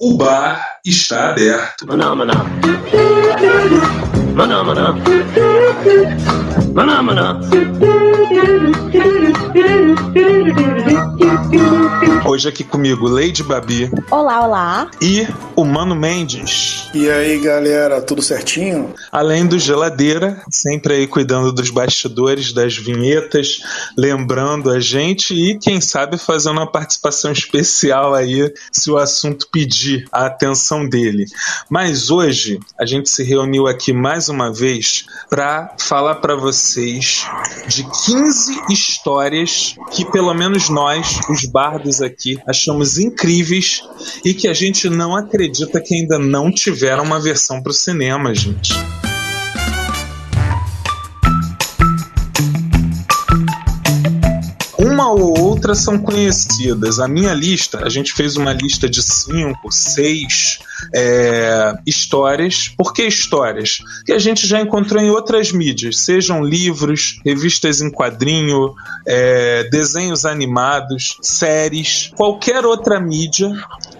[0.00, 1.84] O bar está aberto.
[1.84, 2.46] Maná, maná.
[4.32, 4.94] Maná, maná.
[6.72, 7.40] Maná, maná.
[12.26, 13.90] Hoje aqui comigo, Lady Babi.
[14.10, 14.90] Olá, olá.
[15.00, 16.88] E o Mano Mendes.
[16.92, 18.94] E aí, galera, tudo certinho?
[19.10, 23.60] Além do Geladeira, sempre aí cuidando dos bastidores, das vinhetas,
[23.96, 30.06] lembrando a gente e, quem sabe, fazendo uma participação especial aí, se o assunto pedir
[30.12, 31.24] a atenção dele.
[31.68, 37.26] Mas hoje a gente se reuniu aqui mais uma vez para falar para vocês
[37.66, 43.82] de 15 histórias que, pelo menos nós, os bardos aqui, achamos incríveis
[44.24, 48.34] e que a gente não acredita que ainda não tiveram uma versão para o cinema,
[48.34, 48.72] gente.
[55.68, 56.98] Ou outra são conhecidas.
[56.98, 60.58] A minha lista, a gente fez uma lista de cinco, seis
[60.94, 62.72] é, histórias.
[62.76, 63.78] Por que histórias?
[64.06, 68.74] Que a gente já encontrou em outras mídias, sejam livros, revistas em quadrinho,
[69.06, 73.52] é, desenhos animados, séries, qualquer outra mídia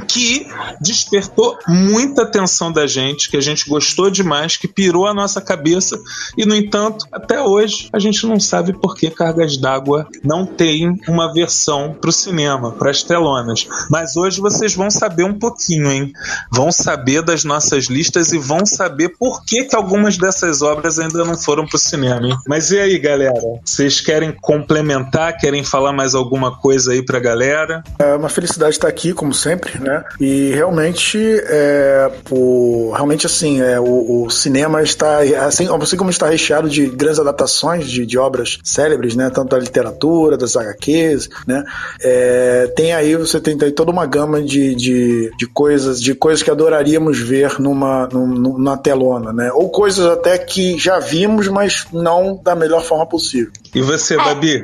[0.06, 0.47] que
[0.81, 5.98] despertou muita atenção da gente, que a gente gostou demais, que pirou a nossa cabeça
[6.37, 10.98] e, no entanto, até hoje a gente não sabe por que Cargas d'Água não tem
[11.09, 11.58] uma versão
[12.01, 13.67] para o cinema, para as telonas.
[13.91, 16.12] Mas hoje vocês vão saber um pouquinho, hein?
[16.50, 21.25] Vão saber das nossas listas e vão saber por que, que algumas dessas obras ainda
[21.25, 22.37] não foram para o cinema, hein?
[22.47, 23.34] Mas e aí, galera?
[23.65, 25.37] Vocês querem complementar?
[25.37, 27.83] Querem falar mais alguma coisa aí para a galera?
[27.98, 30.05] É uma felicidade estar aqui, como sempre, né?
[30.20, 36.28] E realmente, é, o, realmente assim, é, o, o, cinema está, assim, assim como está
[36.28, 39.31] recheado de grandes adaptações de, de obras célebres, né?
[39.31, 41.65] Tanto da literatura, das HQs, né?
[42.03, 46.43] É, tem aí, você tem aí toda uma gama de, de, de coisas, de coisas
[46.43, 49.51] que adoraríamos ver numa, numa telona, né?
[49.55, 53.51] Ou coisas até que já vimos, mas não da melhor forma possível.
[53.75, 54.62] E você, é, Babi?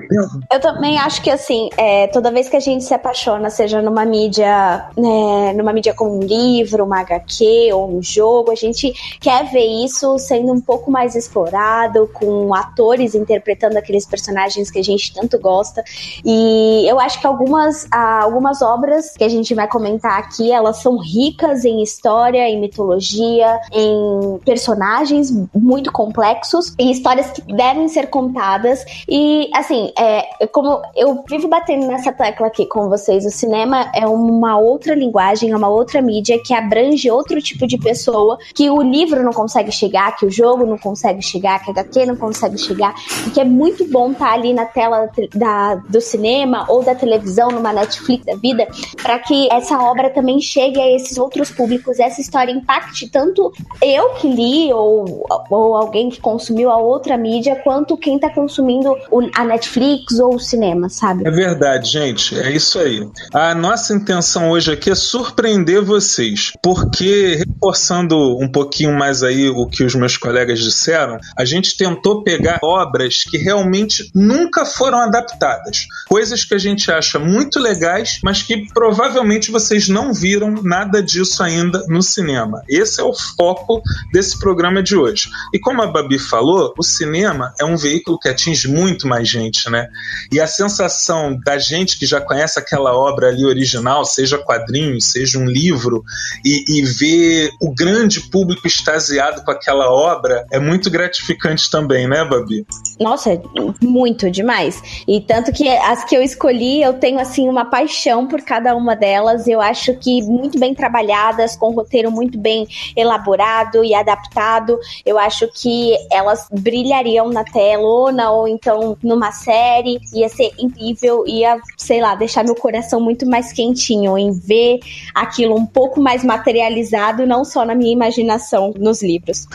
[0.52, 4.04] Eu também acho que assim, é, toda vez que a gente se apaixona, seja numa
[4.04, 9.50] mídia, né, numa mídia como um livro, uma HQ ou um jogo, a gente quer
[9.50, 15.14] ver isso sendo um pouco mais explorado, com atores interpretando aqueles personagens que a gente
[15.14, 15.82] tanto gosta.
[16.24, 20.98] E eu acho que algumas, algumas obras que a gente vai comentar aqui, elas são
[20.98, 28.84] ricas em história, em mitologia, em personagens muito complexos e histórias que devem ser contadas.
[29.08, 34.06] E, assim, é, como eu vivo batendo nessa tecla aqui com vocês, o cinema é
[34.06, 38.80] uma outra linguagem, é uma outra mídia que abrange outro tipo de pessoa que o
[38.80, 42.58] livro não consegue chegar, que o jogo não consegue chegar, que a HQ não consegue
[42.58, 42.94] chegar,
[43.26, 46.94] e que é muito bom estar tá ali na tela da, do cinema ou da
[46.94, 48.66] televisão, numa Netflix da vida,
[49.02, 54.10] para que essa obra também chegue a esses outros públicos, essa história impacte tanto eu
[54.14, 58.94] que li ou, ou alguém que consumiu a outra mídia, quanto quem está consumindo
[59.34, 61.26] a Netflix ou o cinema, sabe?
[61.26, 62.38] É verdade, gente.
[62.38, 63.06] É isso aí.
[63.32, 69.66] A nossa intenção hoje aqui é surpreender vocês, porque reforçando um pouquinho mais aí o
[69.66, 75.86] que os meus colegas disseram, a gente tentou pegar obras que realmente nunca foram adaptadas,
[76.08, 81.42] coisas que a gente acha muito legais, mas que provavelmente vocês não viram nada disso
[81.42, 82.62] ainda no cinema.
[82.68, 83.82] Esse é o foco
[84.12, 85.28] desse programa de hoje.
[85.52, 89.70] E como a Babi falou, o cinema é um veículo que atinge muito mais gente,
[89.70, 89.88] né?
[90.32, 95.38] E a sensação da gente que já conhece aquela obra ali original, seja quadrinho, seja
[95.38, 96.04] um livro,
[96.44, 102.24] e, e ver o grande público extasiado com aquela obra é muito gratificante também, né,
[102.24, 102.66] Babi?
[103.00, 103.40] Nossa,
[103.82, 104.82] muito demais.
[105.06, 108.94] E tanto que as que eu escolhi, eu tenho assim uma paixão por cada uma
[108.94, 109.46] delas.
[109.46, 114.78] Eu acho que muito bem trabalhadas, com um roteiro muito bem elaborado e adaptado.
[115.06, 120.00] Eu acho que elas brilhariam na telona ou então numa série.
[120.12, 124.80] Ia ser incrível, ia, sei lá, deixar meu coração muito mais quentinho em ver
[125.14, 129.46] aquilo um pouco mais materializado, não só na minha imaginação nos livros.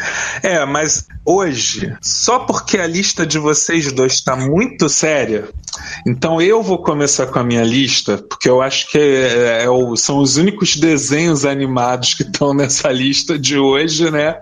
[0.41, 5.49] É, mas hoje, só porque a lista de vocês dois está muito séria,
[6.05, 9.95] então eu vou começar com a minha lista, porque eu acho que é, é o,
[9.95, 14.39] são os únicos desenhos animados que estão nessa lista de hoje, né?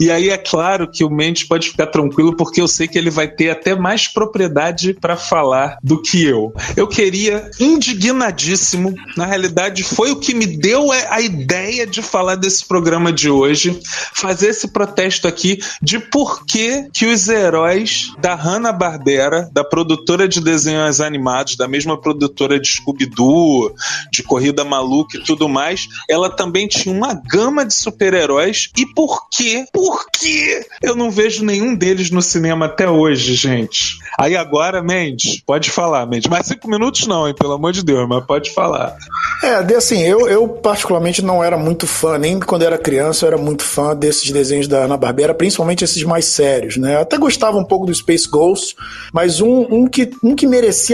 [0.00, 3.10] E aí é claro que o Mendes pode ficar tranquilo, porque eu sei que ele
[3.10, 6.52] vai ter até mais propriedade para falar do que eu.
[6.76, 12.64] Eu queria, indignadíssimo, na realidade foi o que me deu a ideia de falar desse
[12.64, 13.78] programa de hoje,
[14.14, 20.40] fazer esse protesto aqui de por que, que os heróis da Hanna-Barbera, da produtora de
[20.72, 23.74] desenhos animados, da mesma produtora de Scooby-Doo,
[24.10, 28.70] de Corrida Maluca e tudo mais, ela também tinha uma gama de super-heróis.
[28.76, 29.64] E por quê?
[29.72, 30.66] Por quê?
[30.82, 33.98] Eu não vejo nenhum deles no cinema até hoje, gente.
[34.18, 36.28] Aí agora, Mendes, pode falar, Mendes.
[36.28, 37.34] Mais cinco minutos não, hein?
[37.38, 38.96] Pelo amor de Deus, mas pode falar.
[39.42, 43.38] É, assim, eu, eu particularmente não era muito fã, nem quando era criança eu era
[43.38, 46.94] muito fã desses desenhos da Ana-Barbera, principalmente esses mais sérios, né?
[46.94, 48.76] Eu até gostava um pouco do Space Ghost,
[49.12, 50.46] mas um, um, que, um que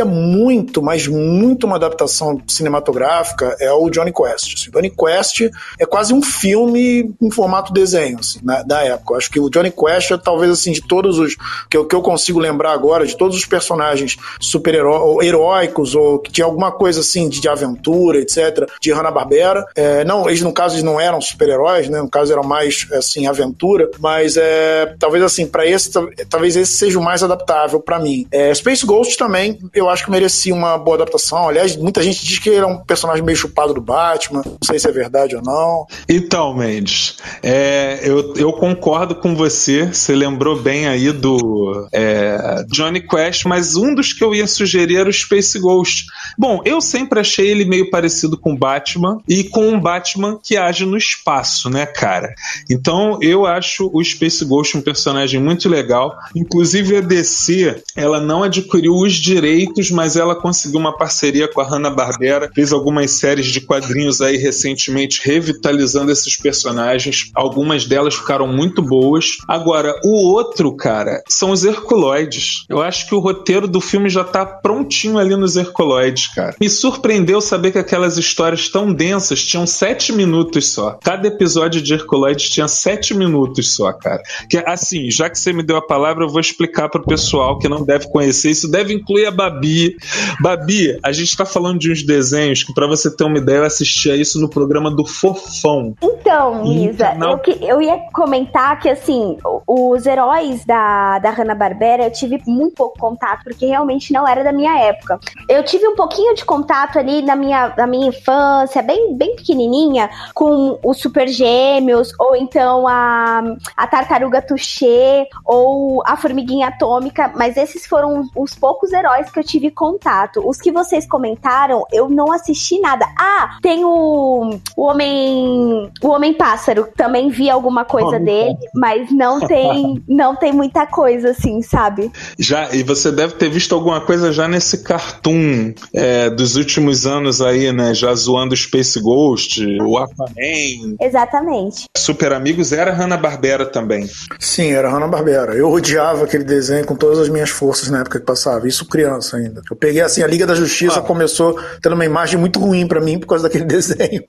[0.05, 4.55] muito, mas muito uma adaptação cinematográfica é o Johnny Quest.
[4.55, 9.15] Assim, Johnny Quest é quase um filme em formato desenho, assim, na, da época.
[9.15, 11.37] Eu acho que o Johnny Quest é talvez, assim, de todos os
[11.71, 16.45] que eu, que eu consigo lembrar agora, de todos os personagens super-heróicos ou que tinha
[16.45, 19.65] alguma coisa, assim, de, de aventura, etc., de Hanna-Barbera.
[19.75, 22.01] É, não, eles, no caso, eles não eram super-heróis, né?
[22.01, 25.91] No caso, eram mais, assim, aventura, mas é, talvez, assim, para esse,
[26.29, 28.27] talvez esse seja o mais adaptável para mim.
[28.31, 31.49] É, Space Ghost também, eu acho que merecia uma boa adaptação.
[31.49, 34.79] Aliás, muita gente diz que ele é um personagem meio chupado do Batman, não sei
[34.79, 35.87] se é verdade ou não.
[36.09, 43.01] Então, Mendes, é, eu, eu concordo com você, você lembrou bem aí do é, Johnny
[43.01, 46.07] Quest, mas um dos que eu ia sugerir era o Space Ghost.
[46.37, 50.85] Bom, eu sempre achei ele meio parecido com Batman e com um Batman que age
[50.85, 52.35] no espaço, né, cara?
[52.71, 56.17] Então eu acho o Space Ghost um personagem muito legal.
[56.35, 59.48] Inclusive a DC, ela não adquiriu os direitos,
[59.93, 65.21] mas ela conseguiu uma parceria com a Hanna-Barbera, fez algumas séries de quadrinhos aí recentemente
[65.25, 67.31] revitalizando esses personagens.
[67.35, 69.39] Algumas delas ficaram muito boas.
[69.47, 72.65] Agora, o outro, cara, são os Herculoides.
[72.69, 76.55] Eu acho que o roteiro do filme já tá prontinho ali nos Herculoides, cara.
[76.61, 80.99] Me surpreendeu saber que aquelas histórias tão densas tinham sete minutos só.
[81.03, 84.23] Cada episódio de Herculoides tinha sete minutos só, cara.
[84.49, 87.69] Que assim, já que você me deu a palavra, eu vou explicar pro pessoal que
[87.69, 88.51] não deve conhecer.
[88.51, 89.97] Isso deve incluir a Babi.
[90.41, 93.65] Babi, a gente tá falando de uns desenhos que, para você ter uma ideia, eu
[93.65, 95.95] assistia isso no programa do Fofão.
[96.03, 97.31] Então, Isa, canal...
[97.31, 102.75] eu, que, eu ia comentar que, assim, os heróis da, da Hanna-Barbera eu tive muito
[102.75, 105.21] pouco contato, porque realmente não era da minha época.
[105.49, 110.11] Eu tive um pouquinho de contato ali na minha, na minha infância, bem, bem pequenininha,
[110.35, 113.43] com os Super Gêmeos, ou então a,
[113.77, 119.45] a Tartaruga Touché, ou a Formiguinha Atômica, mas esses foram os poucos heróis que eu
[119.45, 120.43] tive contato.
[120.47, 123.07] Os que vocês comentaram, eu não assisti nada.
[123.19, 125.91] Ah, tem o, o Homem.
[126.03, 126.89] O Homem Pássaro.
[126.97, 132.11] Também vi alguma coisa oh, dele, mas não tem, não tem muita coisa, assim, sabe?
[132.39, 137.41] Já, e você deve ter visto alguma coisa já nesse cartoon é, dos últimos anos
[137.41, 137.95] aí, né?
[137.95, 140.97] Já zoando Space Ghost, o Aquaman.
[141.01, 141.87] Exatamente.
[141.97, 144.09] Super Amigos era Hanna-Barbera também.
[144.39, 145.55] Sim, era Hanna-Barbera.
[145.55, 148.67] Eu odiava aquele desenho com todas as minhas forças na época que passava.
[148.67, 149.63] Isso criança ainda.
[149.71, 151.03] Eu peguei assim, a Liga da Justiça ah.
[151.03, 154.25] começou tendo uma imagem muito ruim para mim por causa daquele desenho.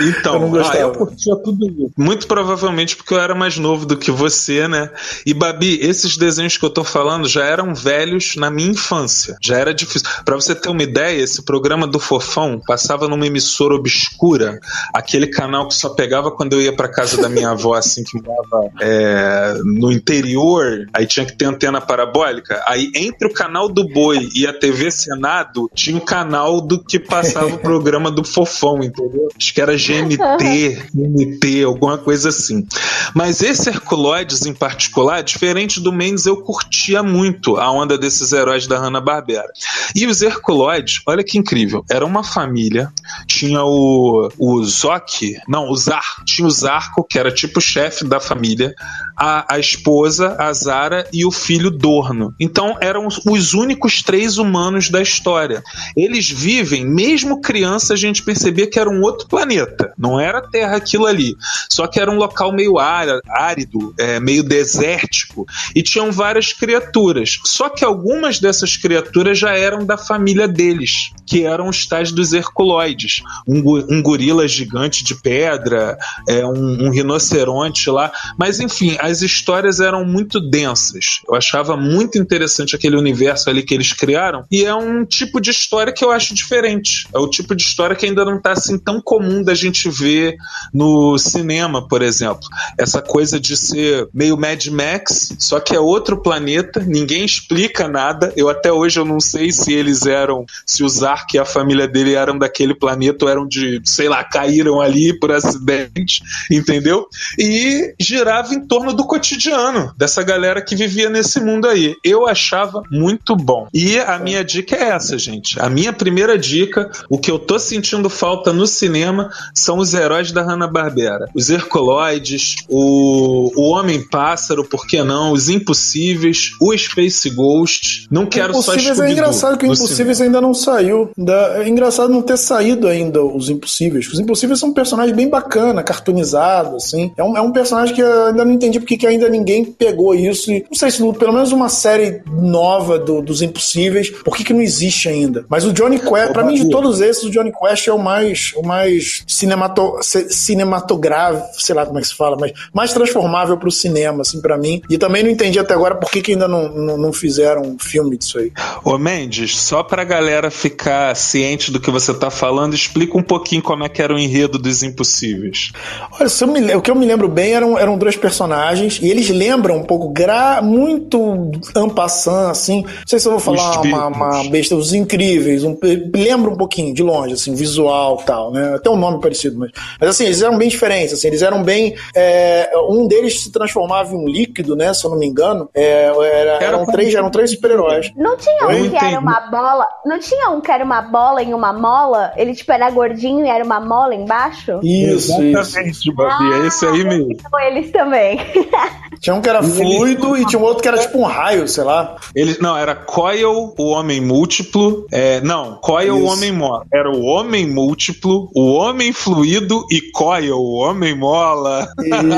[0.00, 3.96] Então, eu, não ah, eu curtia tudo Muito provavelmente porque eu era mais novo do
[3.96, 4.90] que você, né?
[5.24, 9.36] E Babi, esses desenhos que eu tô falando já eram velhos na minha infância.
[9.42, 10.08] Já era difícil.
[10.24, 14.58] Para você ter uma ideia, esse programa do Fofão passava numa emissora obscura,
[14.94, 18.20] aquele canal que só pegava quando eu ia para casa da minha avó, assim, que
[18.20, 22.62] morava é, no interior, aí tinha que ter antena parabólica.
[22.66, 26.98] Aí entre o canal do Boi e a TV Senado, tinha um canal do que
[26.98, 29.28] passava o programa do Fofão, entendeu?
[29.36, 32.66] Acho que era GMT, MT, alguma coisa assim.
[33.14, 38.66] Mas esse Herculoides em particular, diferente do Mendes, eu curtia muito a onda desses heróis
[38.66, 39.50] da Hanna-Barbera.
[39.94, 42.92] E os Herculoides, olha que incrível, era uma família,
[43.26, 48.20] tinha o, o Zoc, não, o Zar, tinha o Zarco, que era tipo chefe da
[48.20, 48.74] família,
[49.16, 52.34] a, a esposa, a Zara e o filho Dorno.
[52.38, 55.62] Então eram os únicos três humanos da história.
[55.96, 59.92] Eles vivem, mesmo criança, a gente percebia que era um outro planeta.
[59.98, 61.36] Não era Terra aquilo ali.
[61.70, 65.46] Só que era um local meio árido, é, meio desértico.
[65.74, 67.40] E tinham várias criaturas.
[67.44, 72.32] Só que algumas dessas criaturas já eram da família deles, que eram os tais dos
[72.32, 73.22] Herculoides.
[73.46, 73.58] Um,
[73.90, 75.98] um gorila gigante de pedra,
[76.28, 78.12] é, um, um rinoceronte lá.
[78.38, 81.20] Mas enfim, as histórias eram muito densas.
[81.28, 84.44] Eu achava muito interessante aquele universo ali que eles criaram.
[84.50, 87.06] E é um tipo de história que eu acho diferente.
[87.14, 90.36] É o tipo de história que ainda não está assim tão comum da gente ver
[90.72, 92.46] no cinema, por exemplo.
[92.78, 98.32] Essa coisa de ser meio Mad Max, só que é outro planeta, ninguém explica nada.
[98.36, 101.88] Eu até hoje eu não sei se eles eram, se o Zark e a família
[101.88, 106.22] dele eram daquele planeta ou eram de, sei lá, caíram ali por acidente.
[106.50, 107.08] entendeu?
[107.38, 111.94] E girava em torno do cotidiano dessa galera que vivia nesse mundo aí.
[112.04, 113.68] Eu achava muito bom.
[113.72, 115.60] E a minha dica é essa, gente.
[115.60, 120.32] A minha primeira dica, o que eu tô sentindo falta no cinema são os heróis
[120.32, 121.28] da Hanna-Barbera.
[121.34, 125.32] Os Hercoloides, o, o Homem-Pássaro, por que não?
[125.32, 128.06] Os Impossíveis, o Space Ghost.
[128.10, 131.10] Não quero só Impossíveis é engraçado que o Impossíveis ainda não saiu.
[131.56, 134.08] É engraçado não ter saído ainda os Impossíveis.
[134.08, 137.12] Os Impossíveis são um personagem bem bacana, cartoonizado, assim.
[137.16, 140.14] É um, é um personagem que eu ainda não entendi porque que ainda ninguém pegou
[140.14, 140.50] isso.
[140.50, 144.60] Não sei se pelo menos uma série nova do, dos Impossíveis, por que, que não
[144.60, 145.44] existe ainda?
[145.48, 148.52] Mas o Johnny Quest, pra mim, de todos esses, o Johnny Quest é o mais,
[148.56, 153.70] o mais cinemato, cinematográfico, sei lá como é que se fala, mas mais transformável pro
[153.70, 154.82] cinema, assim, para mim.
[154.90, 157.78] E também não entendi até agora por que, que ainda não, não, não fizeram um
[157.78, 158.52] filme disso aí.
[158.84, 163.62] Ô Mendes, só pra galera ficar ciente do que você tá falando, explica um pouquinho
[163.62, 165.72] como é que era o enredo dos Impossíveis.
[166.12, 169.78] Olha, me, o que eu me lembro bem eram, eram dois personagens, e eles lembram
[169.78, 172.84] um pouco, gra, muito ampassant, assim.
[173.18, 175.76] Sei se eu vou falar uma, uma, besta, os incríveis, um,
[176.14, 178.76] lembra um pouquinho, de longe, assim, visual tal, né?
[178.76, 179.72] Até um nome parecido, mas.
[179.98, 181.96] Mas assim, eles eram bem diferentes, assim, eles eram bem.
[182.14, 184.94] É, um deles se transformava em um líquido, né?
[184.94, 185.68] Se eu não me engano.
[185.74, 188.12] É, era, eram, três, eram três super-heróis.
[188.16, 189.88] Não tinha um que era uma bola.
[190.06, 192.32] Não tinha um que era uma bola em uma mola?
[192.36, 194.78] Ele, tipo, era gordinho e era uma mola embaixo?
[194.80, 196.14] Isso, Exatamente, isso.
[196.14, 197.36] Babi, é esse aí mesmo.
[197.40, 198.38] São eles também.
[199.20, 201.84] Tinha um que era fluido e tinha um outro que era tipo um raio, sei
[201.84, 202.16] lá.
[202.34, 205.06] Ele, não, era Coil, o homem múltiplo.
[205.10, 206.84] É, não, Coil, o homem mola.
[206.92, 211.88] Era o homem múltiplo, o homem fluido e Coil, o homem mola.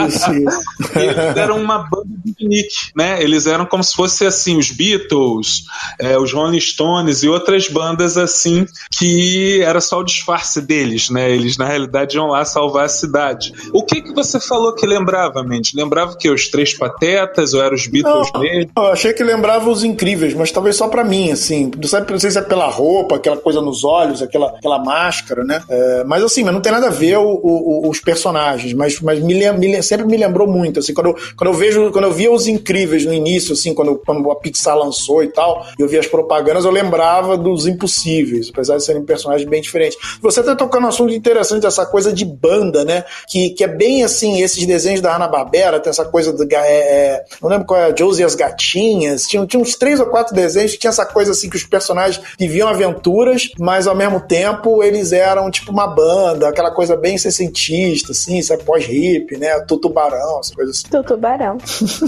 [0.07, 0.99] Isso, isso.
[0.99, 3.23] Eles eram uma banda de picnic, né?
[3.23, 5.65] Eles eram como se fosse assim, os Beatles,
[5.99, 11.31] é, os Rolling Stones e outras bandas assim, que era só o disfarce deles, né?
[11.31, 13.53] Eles na realidade iam lá salvar a cidade.
[13.73, 15.73] O que que você falou que lembrava, Mendes?
[15.75, 18.71] Lembrava que os Três Patetas ou eram os Beatles não, mesmo?
[18.77, 21.71] Eu achei que lembrava os Incríveis, mas talvez só para mim, assim.
[21.77, 25.63] Não sei se é pela roupa, aquela coisa nos olhos, aquela, aquela máscara, né?
[25.69, 29.21] É, mas assim, mas não tem nada a ver o, o, os personagens, mas, mas
[29.21, 32.31] me, me, sempre me lembrou muito, assim, quando eu, quando eu vejo, quando eu via
[32.31, 36.07] os Incríveis no início, assim, quando, quando a Pixar lançou e tal, eu via as
[36.07, 39.99] propagandas, eu lembrava dos Impossíveis, apesar de serem personagens bem diferentes.
[40.21, 43.05] Você até tocou um assunto interessante, essa coisa de banda, né?
[43.29, 46.47] Que, que é bem assim, esses desenhos da Hanna-Barbera, tem essa coisa do.
[46.65, 50.07] É, é, não lembro qual é, Josie e as Gatinhas, tinha, tinha uns três ou
[50.07, 54.21] quatro desenhos que tinha essa coisa assim que os personagens viviam aventuras, mas ao mesmo
[54.21, 59.59] tempo eles eram tipo uma banda, aquela coisa bem sessentista, assim, sabe, pós-hip, né?
[59.61, 60.89] Tutubarão, essa coisa assim.
[60.89, 61.59] Tutubarão.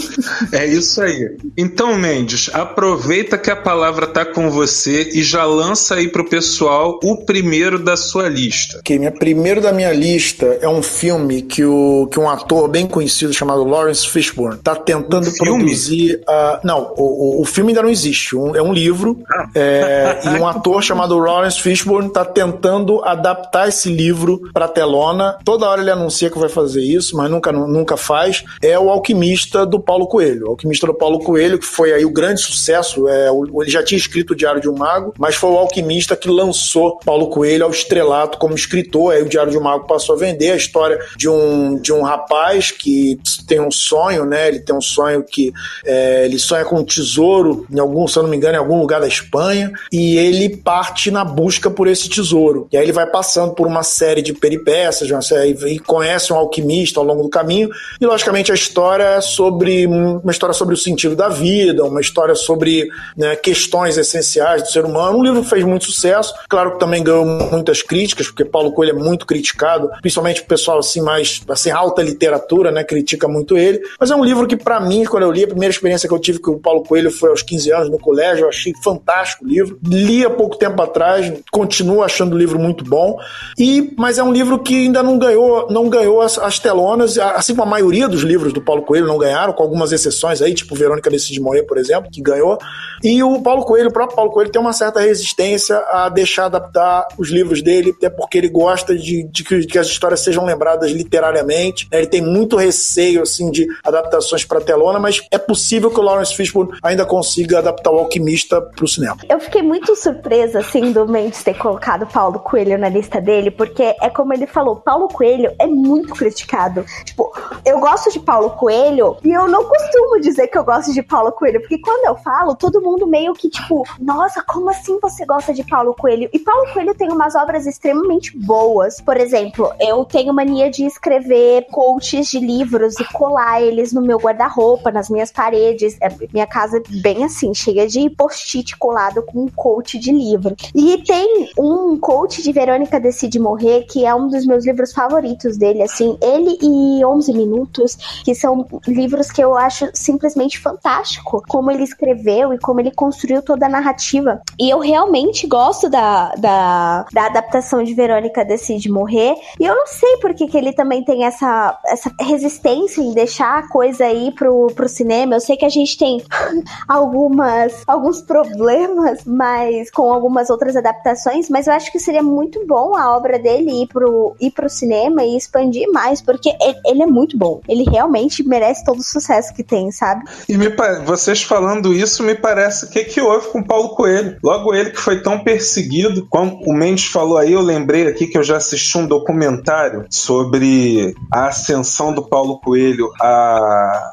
[0.52, 1.36] é isso aí.
[1.56, 6.98] Então, Mendes, aproveita que a palavra tá com você e já lança aí pro pessoal
[7.02, 8.78] o primeiro da sua lista.
[8.78, 12.86] Ok, minha primeiro da minha lista é um filme que, o, que um ator bem
[12.86, 16.20] conhecido chamado Lawrence Fishburne tá tentando produzir.
[16.28, 18.36] Uh, não, o, o, o, filme ainda não existe.
[18.36, 19.48] Um, é um livro ah.
[19.54, 25.38] é, e um ator chamado Lawrence Fishburne tá tentando adaptar esse livro para telona.
[25.44, 28.44] Toda hora ele anuncia que vai fazer isso, mas nunca, nunca faz.
[28.62, 30.46] É o Alquimista do Paulo Coelho.
[30.46, 33.08] O Alquimista do Paulo Coelho, que foi aí o grande sucesso.
[33.08, 36.28] É, ele já tinha escrito o Diário de um Mago, mas foi o Alquimista que
[36.28, 39.14] lançou Paulo Coelho ao estrelato como escritor.
[39.14, 42.02] Aí o Diário de um Mago passou a vender a história de um, de um
[42.02, 44.48] rapaz que tem um sonho, né?
[44.48, 45.52] Ele tem um sonho que
[45.84, 48.80] é, ele sonha com um tesouro, em algum, se eu não me engano, em algum
[48.80, 52.66] lugar da Espanha, e ele parte na busca por esse tesouro.
[52.72, 56.36] E aí ele vai passando por uma série de peripécias, uma série, e conhece um
[56.36, 57.68] alquimista ao longo do caminho,
[58.00, 62.34] e logicamente a história é sobre uma história sobre o sentido da vida, uma história
[62.34, 65.18] sobre né, questões essenciais do ser humano.
[65.18, 68.98] Um livro que fez muito sucesso, claro que também ganhou muitas críticas, porque Paulo Coelho
[68.98, 73.80] é muito criticado, principalmente o pessoal assim mais assim alta literatura, né, critica muito ele.
[73.98, 76.18] Mas é um livro que para mim, quando eu li a primeira experiência que eu
[76.18, 79.48] tive com o Paulo Coelho foi aos 15 anos no colégio, eu achei fantástico o
[79.48, 79.78] livro.
[79.84, 83.18] Li há pouco tempo atrás, continuo achando o livro muito bom.
[83.58, 87.54] E mas é um livro que ainda não ganhou, não ganhou as, as telonas, assim
[87.54, 90.74] como a maioria dos livros do Paulo Coelho não ganharam, com algumas exceções aí, tipo
[90.74, 92.58] Verônica Decide Morrer, por exemplo, que ganhou.
[93.02, 97.08] E o Paulo Coelho, o próprio Paulo Coelho tem uma certa resistência a deixar adaptar
[97.18, 100.44] os livros dele, até porque ele gosta de, de, que, de que, as histórias sejam
[100.44, 101.88] lembradas literariamente.
[101.90, 101.98] Né?
[101.98, 106.02] Ele tem muito receio assim de adaptar adaptações para telona, mas é possível que o
[106.02, 109.16] Lawrence Fishburne ainda consiga adaptar o Alquimista para o cinema.
[109.28, 113.96] Eu fiquei muito surpresa, assim, do Mendes ter colocado Paulo Coelho na lista dele, porque
[114.00, 116.84] é como ele falou, Paulo Coelho é muito criticado.
[117.04, 117.32] Tipo,
[117.64, 121.32] eu gosto de Paulo Coelho e eu não costumo dizer que eu gosto de Paulo
[121.32, 125.54] Coelho, porque quando eu falo, todo mundo meio que, tipo, nossa, como assim você gosta
[125.54, 126.28] de Paulo Coelho?
[126.32, 129.00] E Paulo Coelho tem umas obras extremamente boas.
[129.00, 134.18] Por exemplo, eu tenho mania de escrever coaches de livros e colar eles no meu
[134.18, 135.96] guarda-roupa, nas minhas paredes.
[136.00, 140.54] É minha casa é bem assim, cheia de post-it colado com um coach de livro.
[140.74, 145.56] E tem um coach de Verônica Decide Morrer, que é um dos meus livros favoritos
[145.56, 151.70] dele, assim, ele e 11 Minutos, que são livros que eu acho simplesmente fantástico, como
[151.70, 154.40] ele escreveu e como ele construiu toda a narrativa.
[154.58, 159.86] E eu realmente gosto da, da, da adaptação de Verônica Decide Morrer, e eu não
[159.86, 164.32] sei por que, que ele também tem essa, essa resistência em deixar a coisa aí
[164.32, 165.34] pro, pro cinema.
[165.34, 166.22] Eu sei que a gente tem
[166.88, 172.96] algumas alguns problemas, mas com algumas outras adaptações, mas eu acho que seria muito bom
[172.96, 177.06] a obra dele ir pro, ir pro cinema e expandir mais, porque ele, ele é
[177.06, 177.60] muito bom.
[177.68, 180.24] Ele realmente merece todo o sucesso que tem, sabe?
[180.48, 180.68] E me,
[181.04, 184.36] vocês falando isso, me parece que que houve com Paulo Coelho.
[184.42, 188.38] Logo ele que foi tão perseguido, como o Mendes falou aí, eu lembrei aqui que
[188.38, 193.26] eu já assisti um documentário sobre a ascensão do Paulo Coelho a,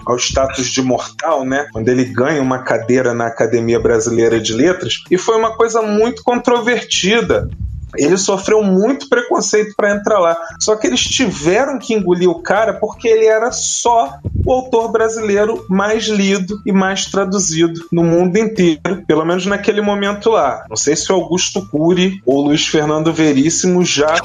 [0.05, 1.67] ao status de mortal, né?
[1.71, 6.23] Quando ele ganha uma cadeira na Academia Brasileira de Letras, e foi uma coisa muito
[6.23, 7.49] controvertida
[7.97, 10.37] ele sofreu muito preconceito para entrar lá.
[10.59, 15.65] Só que eles tiveram que engolir o cara porque ele era só o autor brasileiro
[15.69, 20.65] mais lido e mais traduzido no mundo inteiro, pelo menos naquele momento lá.
[20.69, 24.15] Não sei se o Augusto Cury ou Luiz Fernando Veríssimo já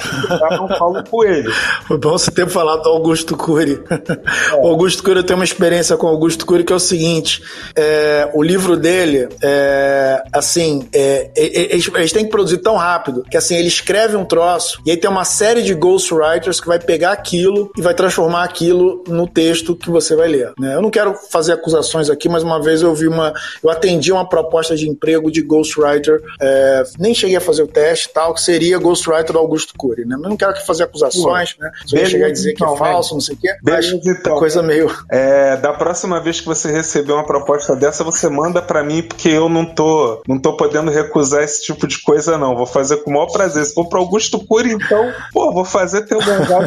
[0.51, 1.53] não Paulo Coelho.
[1.87, 3.81] Foi bom você ter falado do Augusto Cury.
[3.91, 4.55] É.
[4.57, 7.43] O Augusto Cury, eu tenho uma experiência com o Augusto Cury que é o seguinte:
[7.75, 13.37] é, o livro dele, é, assim, é, eles, eles têm que produzir tão rápido que
[13.37, 16.79] assim assim, ele escreve um troço e aí tem uma série de ghostwriters que vai
[16.79, 20.53] pegar aquilo e vai transformar aquilo no texto que você vai ler.
[20.59, 20.75] Né?
[20.75, 23.33] Eu não quero fazer acusações aqui, mas uma vez eu vi uma.
[23.63, 28.11] Eu atendi uma proposta de emprego de ghostwriter, é, nem cheguei a fazer o teste
[28.13, 30.17] tal, que seria ghostwriter do Augusto Cury, né?
[30.19, 31.71] Mas não quero aqui fazer acusações, né?
[31.87, 33.55] Se eu chegar a dizer então, que é falso, não sei o quê.
[33.63, 34.39] Beleza, mas então.
[34.39, 34.91] coisa meio.
[35.11, 39.29] É, da próxima vez que você receber uma proposta dessa, você manda para mim, porque
[39.29, 42.57] eu não tô, não tô podendo recusar esse tipo de coisa, não.
[42.57, 43.65] Vou fazer com o maior prazer prazer.
[43.65, 46.17] Se for pro Augusto Cury, então, pô, vou fazer ter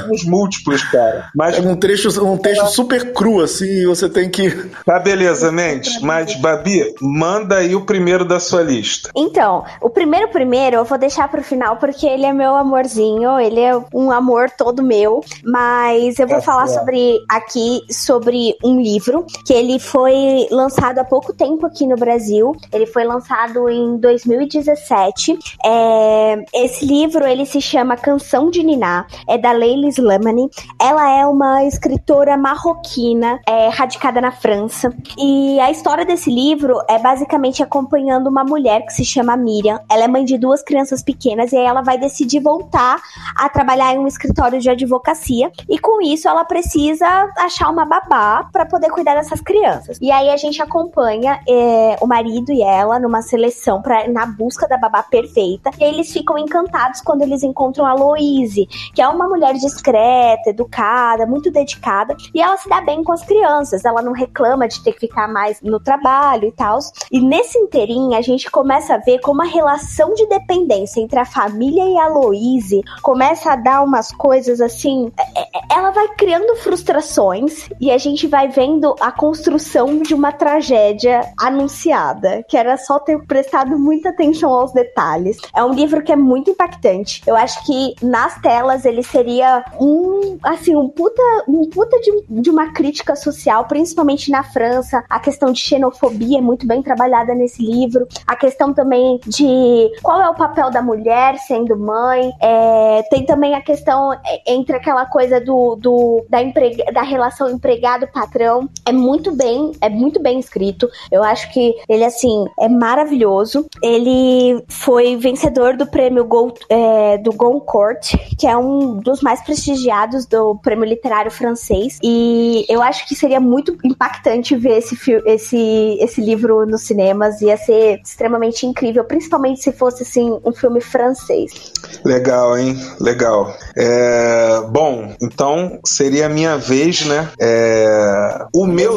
[0.08, 1.30] nos múltiplos, cara.
[1.36, 4.50] Mas, é um trecho, um texto super cru, assim, você tem que.
[4.86, 6.02] Tá, beleza, Mendes.
[6.02, 9.10] Mas, Babi, manda aí o primeiro da sua lista.
[9.16, 13.60] Então, o primeiro, primeiro, eu vou deixar pro final, porque ele é meu amorzinho, ele
[13.60, 15.22] é um amor todo meu.
[15.44, 21.04] Mas eu vou é, falar sobre aqui sobre um livro que ele foi lançado há
[21.04, 22.56] pouco tempo aqui no Brasil.
[22.72, 25.38] Ele foi lançado em 2017.
[25.66, 30.50] É, esse livro, ele se chama Canção de Niná, é da Leila Slamani.
[30.80, 34.94] Ela é uma escritora marroquina, é, radicada na França.
[35.18, 39.80] E a história desse livro é basicamente acompanhando uma mulher que se chama Miriam.
[39.90, 43.02] Ela é mãe de duas crianças pequenas e aí ela vai decidir voltar
[43.36, 45.50] a trabalhar em um escritório de advocacia.
[45.70, 49.98] E com isso, ela precisa achar uma babá para poder cuidar dessas crianças.
[50.02, 54.68] E aí a gente acompanha é, o marido e ela numa seleção pra, na busca
[54.68, 55.72] da babá perfeita.
[55.80, 60.50] E eles ficam encantados encantados quando eles encontram a Louise, que é uma mulher discreta,
[60.50, 64.84] educada, muito dedicada, e ela se dá bem com as crianças, ela não reclama de
[64.84, 66.80] ter que ficar mais no trabalho e tal.
[67.12, 71.26] E nesse inteirinho a gente começa a ver como a relação de dependência entre a
[71.26, 76.56] família e a Louise começa a dar umas coisas assim, é, é, ela vai criando
[76.58, 83.00] frustrações e a gente vai vendo a construção de uma tragédia anunciada, que era só
[83.00, 85.38] ter prestado muita atenção aos detalhes.
[85.56, 87.22] É um livro que é muito muito impactante.
[87.26, 92.50] Eu acho que nas telas ele seria um, assim, um puta, um puta de, de
[92.50, 95.04] uma crítica social, principalmente na França.
[95.10, 98.08] A questão de xenofobia é muito bem trabalhada nesse livro.
[98.26, 102.32] A questão também de qual é o papel da mulher sendo mãe.
[102.42, 104.12] É, tem também a questão
[104.46, 108.70] entre aquela coisa do, do da, emprega, da relação empregado-patrão.
[108.86, 110.88] É muito bem, é muito bem escrito.
[111.12, 113.68] Eu acho que ele, assim, é maravilhoso.
[113.82, 116.24] Ele foi vencedor do prêmio
[116.70, 121.98] É, do Goncourt, que é um dos mais prestigiados do prêmio literário francês.
[122.04, 127.42] E eu acho que seria muito impactante ver esse, esse, esse livro nos cinemas.
[127.42, 131.72] Ia ser extremamente incrível, principalmente se fosse assim um filme francês.
[132.06, 132.76] Legal, hein?
[133.00, 133.54] Legal.
[133.76, 137.30] É, bom, então Então seria a minha vez, né?
[137.40, 138.46] É...
[138.54, 138.96] O, meu,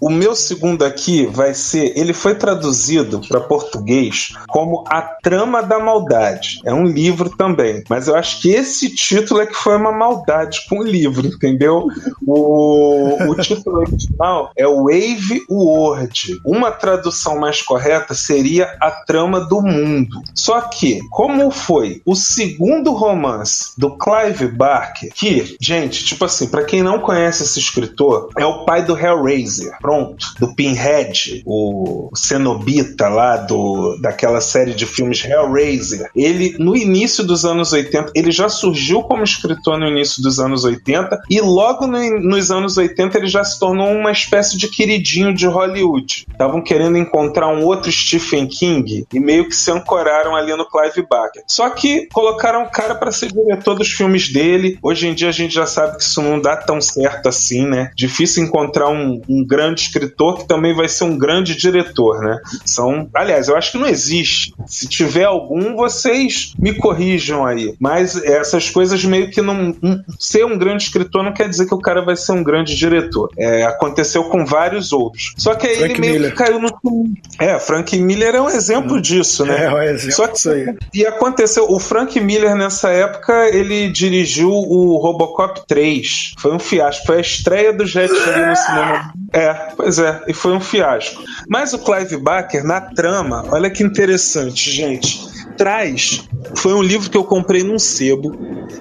[0.00, 1.92] o meu segundo aqui vai ser.
[1.96, 6.60] Ele foi traduzido para português como A Trama da Maldade.
[6.64, 7.82] É um livro também.
[7.88, 11.86] Mas eu acho que esse título é que foi uma maldade com o livro, entendeu?
[12.26, 16.40] O, o título original é Wave World.
[16.44, 20.20] Uma tradução mais correta seria A Trama do Mundo.
[20.34, 26.64] Só que, como foi o segundo romance do Clive Barker, que, gente, tipo assim, para
[26.64, 33.08] quem não conhece esse escritor, é o pai do Hellraiser, pronto, do Pinhead, o cenobita
[33.08, 36.10] lá do daquela série de filmes Hellraiser.
[36.14, 40.64] Ele no início dos anos 80, ele já surgiu como escritor no início dos anos
[40.64, 45.34] 80 e logo no, nos anos 80 ele já se tornou uma espécie de queridinho
[45.34, 46.26] de Hollywood.
[46.30, 51.06] Estavam querendo encontrar um outro Stephen King e meio que se ancoraram ali no Clive
[51.08, 51.42] Barker.
[51.46, 54.78] Só que colocaram o cara para ser diretor dos filmes dele.
[54.82, 57.90] Hoje em dia a gente já sabe que isso não dá tão certo assim, né?
[57.96, 62.40] Difícil encontrar um, um grande escritor que também vai ser um grande diretor, né?
[62.64, 64.54] São, aliás, eu acho que não existe.
[64.66, 67.74] Se tiver algum, vocês me corrijam aí.
[67.78, 69.74] Mas essas coisas meio que não.
[70.18, 73.30] Ser um grande escritor não quer dizer que o cara vai ser um grande diretor.
[73.36, 75.34] É, aconteceu com vários outros.
[75.36, 76.30] Só que aí Frank ele meio Miller.
[76.30, 76.70] que caiu no.
[77.38, 79.64] É, Frank Miller é um exemplo disso, né?
[79.64, 80.74] É, um exemplo Só que, disso aí.
[80.92, 81.70] E aconteceu.
[81.70, 86.34] O Frank Miller, nessa época, ele dirigiu o Robocop 3.
[86.38, 87.06] Foi um fiasco.
[87.06, 89.12] Foi a estreia do Jet Li no cinema.
[89.32, 90.22] É, pois é.
[90.28, 91.22] E foi um fiasco.
[91.48, 96.22] Mas o Clive Barker, na trama, olha que interessante, gente traz
[96.56, 98.36] foi um livro que eu comprei num sebo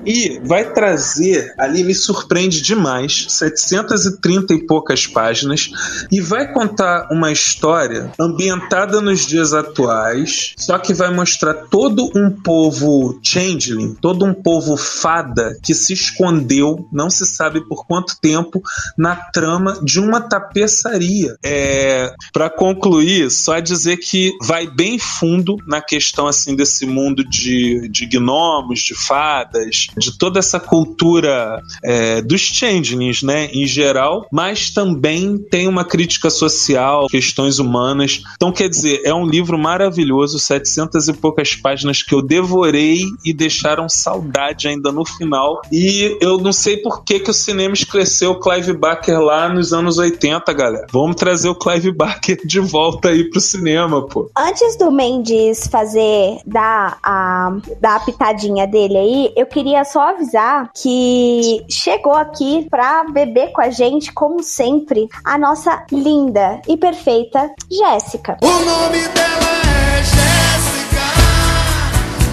[0.05, 5.69] e vai trazer ali me surpreende demais 730 e poucas páginas
[6.11, 12.31] e vai contar uma história ambientada nos dias atuais só que vai mostrar todo um
[12.31, 18.61] povo changeling todo um povo fada que se escondeu não se sabe por quanto tempo
[18.97, 21.35] na trama de uma tapeçaria.
[21.43, 27.89] É, para concluir só dizer que vai bem fundo na questão assim desse mundo de,
[27.89, 34.69] de gnomos, de fadas, de toda essa cultura é, dos changelings, né, em geral, mas
[34.69, 38.21] também tem uma crítica social, questões humanas.
[38.35, 43.33] Então, quer dizer, é um livro maravilhoso, 700 e poucas páginas que eu devorei e
[43.33, 45.61] deixaram saudade ainda no final.
[45.71, 49.73] E eu não sei por que, que o cinema esqueceu o Clive Barker lá nos
[49.73, 50.85] anos 80, galera.
[50.91, 54.29] Vamos trazer o Clive Barker de volta aí pro cinema, pô.
[54.37, 60.69] Antes do Mendes fazer dar a, dar a pitadinha dele aí, eu queria só avisar
[60.75, 67.49] que chegou aqui pra beber com a gente, como sempre, a nossa linda e perfeita
[67.69, 68.37] Jéssica.
[68.41, 71.05] O nome dela é Jéssica,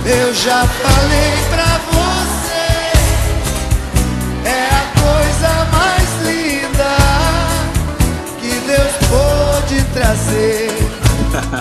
[0.07, 1.78] eu já falei pra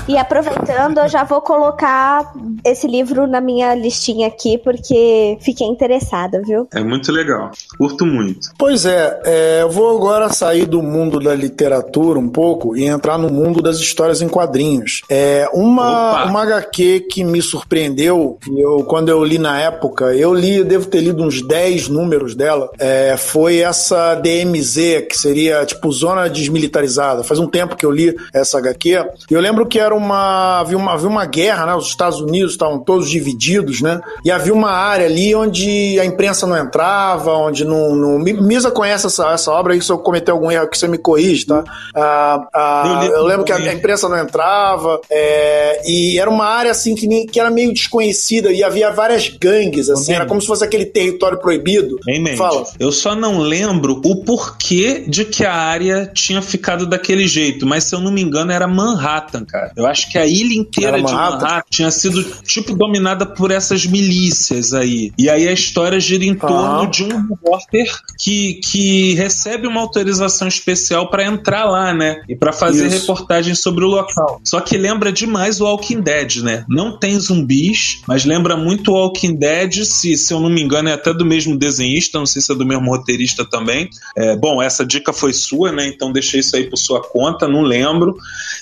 [0.07, 6.41] E aproveitando, eu já vou colocar esse livro na minha listinha aqui, porque fiquei interessada,
[6.45, 6.67] viu?
[6.73, 7.51] É muito legal.
[7.77, 8.49] Curto muito.
[8.57, 13.17] Pois é, é, eu vou agora sair do mundo da literatura um pouco e entrar
[13.17, 15.01] no mundo das histórias em quadrinhos.
[15.09, 20.57] É uma, uma HQ que me surpreendeu, eu, quando eu li na época, eu li,
[20.57, 25.91] eu devo ter lido uns 10 números dela, é, foi essa DMZ, que seria tipo
[25.91, 27.23] Zona Desmilitarizada.
[27.23, 28.89] Faz um tempo que eu li essa HQ.
[29.29, 31.75] E eu lembro que era uma havia uma, havia uma guerra, né?
[31.75, 33.99] Os Estados Unidos estavam todos divididos, né?
[34.23, 37.95] E havia uma área ali onde a imprensa não entrava, onde não.
[37.95, 38.19] não...
[38.19, 41.45] Misa conhece essa, essa obra, e se eu cometer algum erro aqui, você me corrige,
[41.45, 41.63] tá?
[41.95, 46.71] Ah, ah, eu, lembro que a, a, imprensa não entrava, é, e era uma área
[46.71, 50.47] assim que, nem, que era meio desconhecida, e havia várias gangues, assim, era como se
[50.47, 51.97] fosse aquele território proibido.
[52.37, 52.65] Fala.
[52.79, 57.83] Eu só não lembro o porquê de que a área tinha ficado daquele jeito, mas
[57.83, 59.73] se eu não me engano era Manhattan, cara cara.
[59.75, 64.73] Eu acho que a ilha inteira de Manhattan tinha sido, tipo, dominada por essas milícias
[64.73, 65.11] aí.
[65.17, 70.47] E aí a história gira em torno de um repórter que, que recebe uma autorização
[70.47, 72.21] especial para entrar lá, né?
[72.27, 72.99] E para fazer Isso.
[72.99, 74.41] reportagem sobre o local.
[74.43, 76.65] Só que lembra demais o Walking Dead, né?
[76.67, 80.89] Não tem zumbis, mas lembra muito o Walking Dead, se, se eu não me engano,
[80.89, 83.89] é até do mesmo desenhista, não sei se é do mesmo roteirista também.
[84.15, 85.87] É, bom, essa dica foi sua, né?
[85.87, 88.15] Então deixei isso aí por sua conta, não lembro.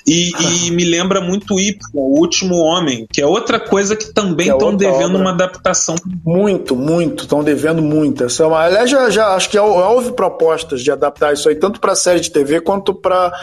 [0.05, 0.31] E,
[0.67, 4.71] e me lembra muito Y, o último homem, que é outra coisa que também estão
[4.71, 5.21] é devendo obra.
[5.21, 5.95] uma adaptação.
[6.23, 8.23] Muito, muito, estão devendo muito.
[8.23, 11.79] Essa é uma, aliás, já, já acho que houve propostas de adaptar isso aí, tanto
[11.79, 13.33] para série de TV quanto para.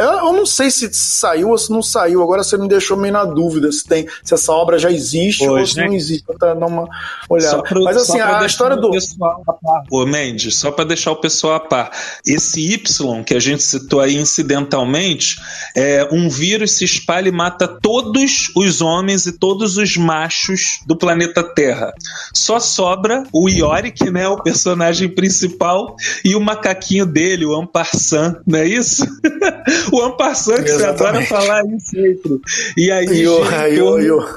[0.00, 3.12] Eu, eu não sei se saiu ou se não saiu, agora você me deixou meio
[3.12, 5.86] na dúvida se, tem, se essa obra já existe Hoje, ou se né?
[5.86, 6.24] não existe.
[6.38, 6.88] Pra dar uma
[7.28, 7.62] olhada.
[7.62, 8.90] Pro, Mas assim, a história do.
[8.90, 9.82] Pessoal a par.
[9.90, 11.90] Ô, Mendes, só para deixar o pessoal a par.
[12.26, 15.40] Esse Y que a gente citou aí incidentalmente,
[15.76, 20.96] é um vírus se espalha e mata todos os homens e todos os machos do
[20.96, 21.92] planeta Terra.
[22.34, 28.58] Só sobra o Yorick, né, o personagem principal, e o macaquinho dele, o Amparsan, não
[28.58, 29.04] é isso?
[29.92, 32.40] o Amparsan, que você adora falar isso sempre.
[32.76, 33.26] E aí,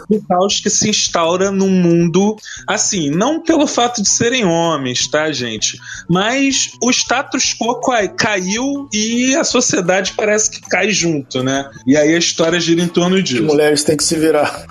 [0.09, 2.36] o caos que se instaura num mundo,
[2.67, 5.77] assim, não pelo fato de serem homens, tá, gente?
[6.09, 7.79] Mas o status quo
[8.15, 11.69] caiu e a sociedade parece que cai junto, né?
[11.86, 13.41] E aí a história gira em torno disso.
[13.41, 14.65] As mulheres têm que se virar.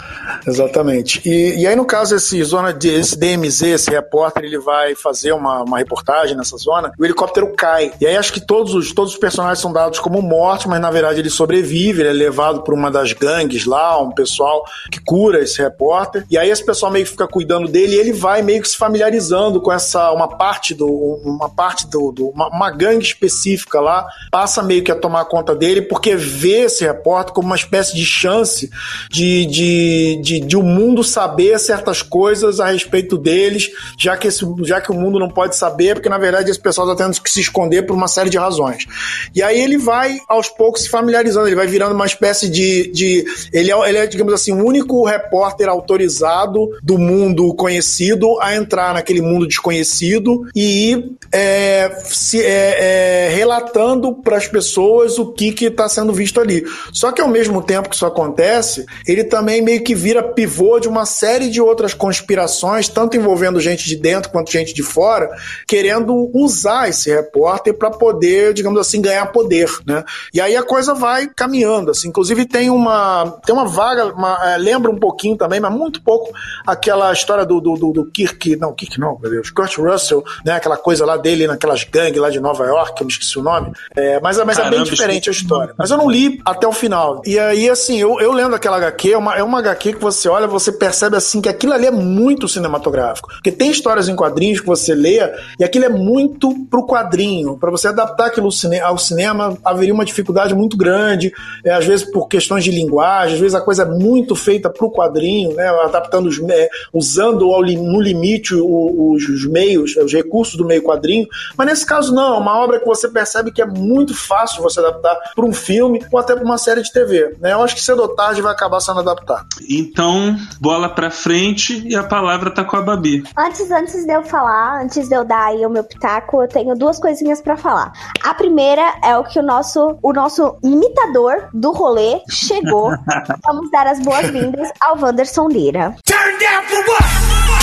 [0.47, 1.21] Exatamente.
[1.25, 5.33] E, e aí, no caso, esse zona de esse DMZ, esse repórter, ele vai fazer
[5.33, 7.93] uma, uma reportagem nessa zona, o helicóptero cai.
[8.01, 10.91] E aí acho que todos os, todos os personagens são dados como mortos, mas na
[10.91, 15.41] verdade ele sobrevive, ele é levado por uma das gangues lá, um pessoal que cura
[15.41, 16.25] esse repórter.
[16.31, 18.77] E aí esse pessoal meio que fica cuidando dele e ele vai meio que se
[18.77, 20.87] familiarizando com essa uma parte do
[21.25, 25.55] uma parte do, do uma, uma gangue específica lá, passa meio que a tomar conta
[25.55, 28.71] dele porque vê esse repórter como uma espécie de chance
[29.11, 34.45] de, de, de, de o mundo saber certas coisas a respeito deles, já que, esse,
[34.63, 37.31] já que o mundo não pode saber, porque na verdade esse pessoal está tendo que
[37.31, 38.87] se esconder por uma série de razões.
[39.35, 42.91] E aí ele vai aos poucos se familiarizando, ele vai virando uma espécie de.
[42.93, 48.55] de ele, é, ele é, digamos assim, o único repórter autorizado do mundo conhecido a
[48.55, 55.55] entrar naquele mundo desconhecido e é, se, é, é relatando para as pessoas o que
[55.65, 56.65] está sendo visto ali.
[56.93, 60.89] Só que ao mesmo tempo que isso acontece, ele também meio que vira pivô de
[60.89, 65.31] uma série de outras conspirações, tanto envolvendo gente de dentro quanto gente de fora,
[65.67, 70.05] querendo usar esse repórter para poder, digamos assim, ganhar poder, né?
[70.33, 72.09] E aí a coisa vai caminhando, assim.
[72.09, 76.33] Inclusive tem uma tem uma vaga, uma, é, lembra um pouquinho também, mas muito pouco
[76.67, 80.53] aquela história do, do, do, do Kirk, não, Kirk não, meu Deus, Kurt Russell, né?
[80.53, 83.43] Aquela coisa lá dele naquelas gangues lá de Nova York, que eu me esqueci o
[83.43, 83.73] nome.
[83.95, 85.75] É, mas, mas Caramba, é bem diferente a história.
[85.77, 87.02] Mas eu não li até o final.
[87.25, 90.29] E aí, assim, eu, eu lendo aquela HQ, é uma, é uma HQ que você
[90.29, 93.29] olha, você percebe assim que aquilo ali é muito cinematográfico.
[93.29, 95.19] Porque tem histórias em quadrinhos que você lê
[95.59, 97.57] e aquilo é muito pro quadrinho.
[97.59, 98.49] Para você adaptar aquilo
[98.83, 101.33] ao cinema, haveria uma dificuldade muito grande,
[101.65, 104.91] é, às vezes por questões de linguagem, às vezes a coisa é muito feita pro
[104.91, 105.69] quadrinho, né?
[105.69, 111.27] Adaptando os, é, usando ao, no limite os, os meios, os recursos do meio quadrinho.
[111.57, 114.81] Mas nesse caso, não, é uma obra que você percebe que é muito fácil você
[114.81, 117.37] adaptar para um filme ou até para uma série de TV.
[117.41, 117.53] Né?
[117.53, 119.47] Eu acho que cedo ou tarde vai acabar sendo adaptado.
[119.69, 123.25] Então, bola para frente e a palavra tá com a Babi.
[123.37, 126.75] Antes, antes de eu falar, antes de eu dar aí o meu pitaco, eu tenho
[126.75, 127.93] duas coisinhas para falar.
[128.23, 132.91] A primeira é o que o nosso, o nosso imitador do rolê chegou.
[133.45, 135.97] Vamos dar as boas-vindas ao Wanderson Lira.
[136.05, 137.62] Turn down for what?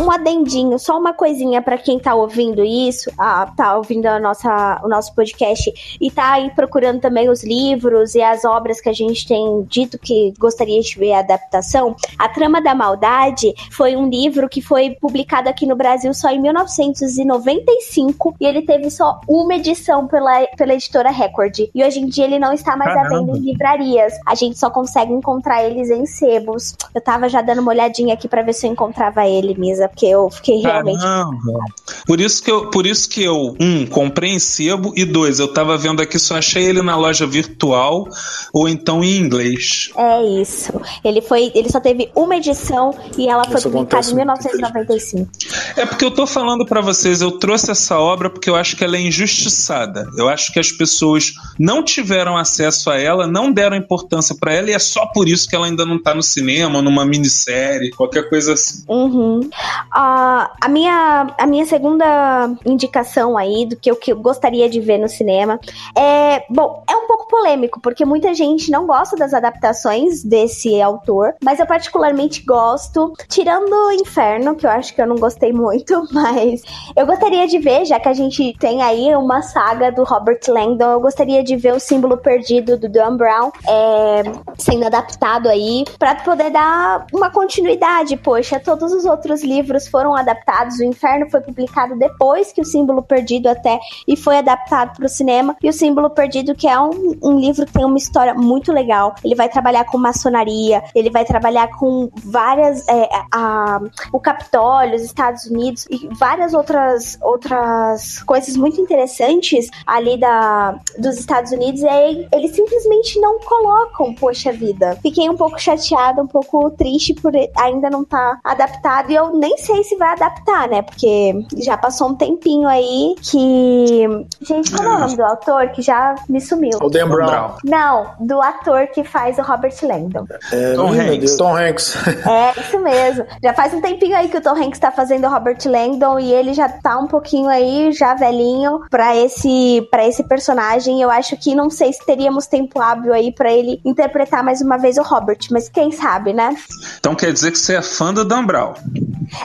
[0.00, 4.80] Um adendinho, só uma coisinha para quem tá ouvindo isso, ah, tá ouvindo a nossa,
[4.82, 8.92] o nosso podcast e tá aí procurando também os livros e as obras que a
[8.92, 11.94] gente tem dito que gostaria de ver a adaptação.
[12.18, 16.40] A Trama da Maldade foi um livro que foi publicado aqui no Brasil só em
[16.40, 21.58] 1995 e ele teve só uma edição pela, pela editora Record.
[21.74, 23.16] E hoje em dia ele não está mais Caramba.
[23.16, 24.14] à venda em livrarias.
[24.26, 26.74] A gente só consegue encontrar eles em sebos.
[26.94, 30.06] Eu tava já dando uma olhadinha aqui para ver se eu encontrava ele, Misa, porque
[30.06, 31.00] eu fiquei realmente.
[31.00, 31.58] Caramba.
[32.06, 35.52] Por isso que eu, por isso que eu, um, comprei em sebo, e dois, eu
[35.52, 38.08] tava vendo aqui, só achei ele na loja virtual
[38.52, 39.90] ou então em inglês.
[39.96, 40.72] É isso.
[41.04, 41.52] Ele foi.
[41.54, 45.28] Ele só teve uma edição e ela foi publicada em 1995.
[45.76, 48.84] É porque eu tô falando para vocês, eu trouxe essa obra porque eu acho que
[48.84, 50.06] ela é injustiçada.
[50.16, 54.70] Eu acho que as pessoas não tiveram acesso a ela, não deram importância para ela,
[54.70, 58.28] e é só por isso que ela ainda não tá no cinema, numa minissérie, qualquer
[58.28, 58.84] coisa assim.
[58.88, 59.48] Uhum.
[59.90, 64.98] A, minha, a minha segunda indicação aí do que eu, que eu gostaria de ver
[64.98, 65.58] no cinema
[65.96, 66.44] é.
[66.48, 71.58] Bom, é um pouco polêmico, porque muita gente não gosta das adaptações desse autor, mas
[71.58, 76.62] eu particularmente gosto, tirando o Inferno, que eu acho que eu não gostei muito, mas
[76.96, 80.92] eu gostaria de ver, já que a gente tem aí uma saga do Robert Langdon,
[80.92, 84.22] eu gostaria de ver o símbolo perdido do Dan Brown é,
[84.58, 90.78] sendo adaptado aí, para poder dar uma continuidade, poxa, todos os outros livros foram adaptados.
[90.78, 95.08] O Inferno foi publicado depois que o Símbolo Perdido até e foi adaptado para o
[95.08, 95.56] cinema.
[95.62, 99.14] E o Símbolo Perdido, que é um, um livro que tem uma história muito legal.
[99.24, 102.86] Ele vai trabalhar com maçonaria, ele vai trabalhar com várias.
[102.88, 103.80] É, a,
[104.12, 111.18] o Capitólio, os Estados Unidos e várias outras, outras coisas muito interessantes ali da, dos
[111.18, 111.80] Estados Unidos.
[111.82, 114.98] E aí eles simplesmente não colocam, poxa vida.
[115.02, 119.10] Fiquei um pouco chateada, um pouco triste por ainda não estar tá adaptado.
[119.10, 120.82] E eu nem sei se vai adaptar, né?
[120.82, 124.06] Porque já passou um tempinho aí que.
[124.40, 126.78] Gente, como é o nome do autor que já me sumiu?
[126.82, 127.56] O Dan Brown.
[127.64, 130.26] Não, do ator que faz o Robert Langdon.
[130.52, 131.36] É, Tom Hanks.
[131.36, 131.96] Tom Hanks.
[132.30, 133.24] É, isso mesmo.
[133.42, 136.32] Já faz um tempinho aí que o Tom Hanks tá fazendo o Robert Langdon e
[136.32, 141.00] ele já tá um pouquinho aí, já velhinho, pra esse, pra esse personagem.
[141.00, 144.76] Eu acho que não sei se teríamos tempo hábil aí pra ele interpretar mais uma
[144.76, 146.54] vez o Robert, mas quem sabe, né?
[146.98, 148.74] Então quer dizer que você é fã do Dan Brown.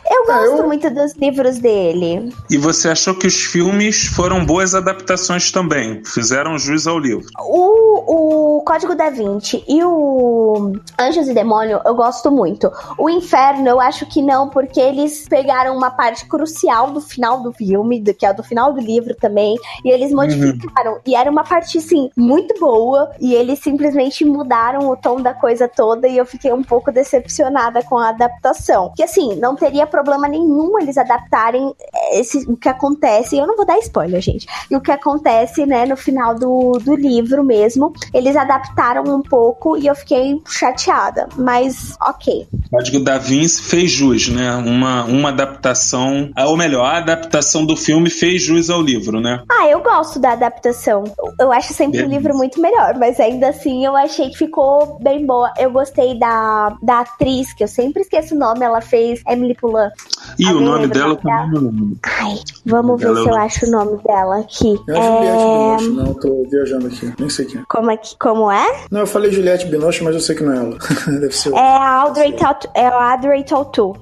[0.09, 0.67] Eu gosto eu...
[0.67, 2.33] muito dos livros dele.
[2.49, 6.03] E você achou que os filmes foram boas adaptações também?
[6.05, 7.25] Fizeram jus ao livro?
[7.39, 12.71] O, o Código da Vinci e o Anjos e Demônio eu gosto muito.
[12.97, 17.53] O Inferno eu acho que não, porque eles pegaram uma parte crucial do final do
[17.53, 20.17] filme, do, que é do final do livro também, e eles uhum.
[20.17, 20.93] modificaram.
[20.93, 20.99] Uhum.
[21.05, 25.67] E era uma parte, assim, muito boa, e eles simplesmente mudaram o tom da coisa
[25.67, 28.91] toda, e eu fiquei um pouco decepcionada com a adaptação.
[28.95, 31.73] Que assim, não teria problema nenhum eles adaptarem
[32.11, 33.37] esse, o que acontece.
[33.37, 34.47] Eu não vou dar spoiler, gente.
[34.69, 37.93] E o que acontece, né, no final do, do livro mesmo.
[38.13, 41.27] Eles adaptaram um pouco e eu fiquei chateada.
[41.37, 42.47] Mas ok.
[42.69, 44.55] Código da Vinci fez jus, né?
[44.55, 46.31] Uma, uma adaptação.
[46.47, 49.43] Ou melhor, a adaptação do filme fez jus ao livro, né?
[49.49, 51.03] Ah, eu gosto da adaptação.
[51.39, 54.99] Eu acho sempre o um livro muito melhor, mas ainda assim eu achei que ficou
[55.01, 55.51] bem boa.
[55.57, 59.91] Eu gostei da, da atriz, que eu sempre esqueço o nome, ela fez Emily Poulan.
[60.39, 61.97] E o nome dela também não lembro.
[62.03, 64.79] Ai, vamos ver se eu acho o nome dela aqui.
[64.87, 65.77] É, é...
[65.77, 67.13] Juliette Binoche, não, tô viajando aqui.
[67.19, 67.63] Nem sei quem é.
[67.67, 68.85] Como é, que, como é?
[68.89, 70.77] Não, eu falei Juliette Binoche, mas eu sei que não é ela.
[71.19, 71.53] Deve ser.
[71.53, 72.35] É a Audrey.
[72.73, 73.97] É a Audrey Tautou.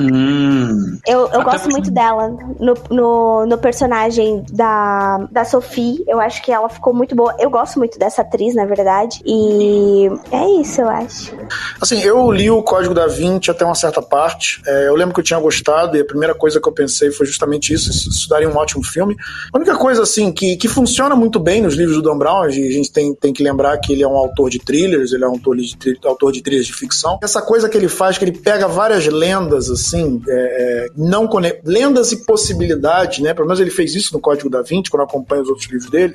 [0.00, 0.98] Hum.
[1.06, 1.72] Eu, eu gosto porque...
[1.72, 6.04] muito dela no, no, no, personagem da, da Sophie.
[6.06, 7.34] Eu acho que ela ficou muito boa.
[7.38, 9.20] Eu gosto muito dessa atriz, na verdade.
[9.24, 11.36] E é isso, eu acho.
[11.80, 14.62] Assim, eu li o Código da Vinci até uma certa parte.
[14.66, 17.26] É, eu lembro que eu tinha gostado e a primeira coisa que eu pensei foi
[17.26, 19.16] justamente isso: isso daria um ótimo filme.
[19.52, 22.50] A única coisa, assim, que, que funciona muito bem nos livros do Dan Brown, a
[22.50, 25.32] gente tem, tem que lembrar que ele é um autor de thrillers, ele é um
[25.32, 27.18] autor de, autor de trilhas de ficção.
[27.22, 31.28] Essa coisa que ele faz, que ele pega várias lendas, assim, assim, é, é não
[31.64, 33.34] lendas e possibilidades, né?
[33.34, 35.90] Pelo menos ele fez isso no Código da Vinci, quando eu acompanho os outros livros
[35.90, 36.14] dele.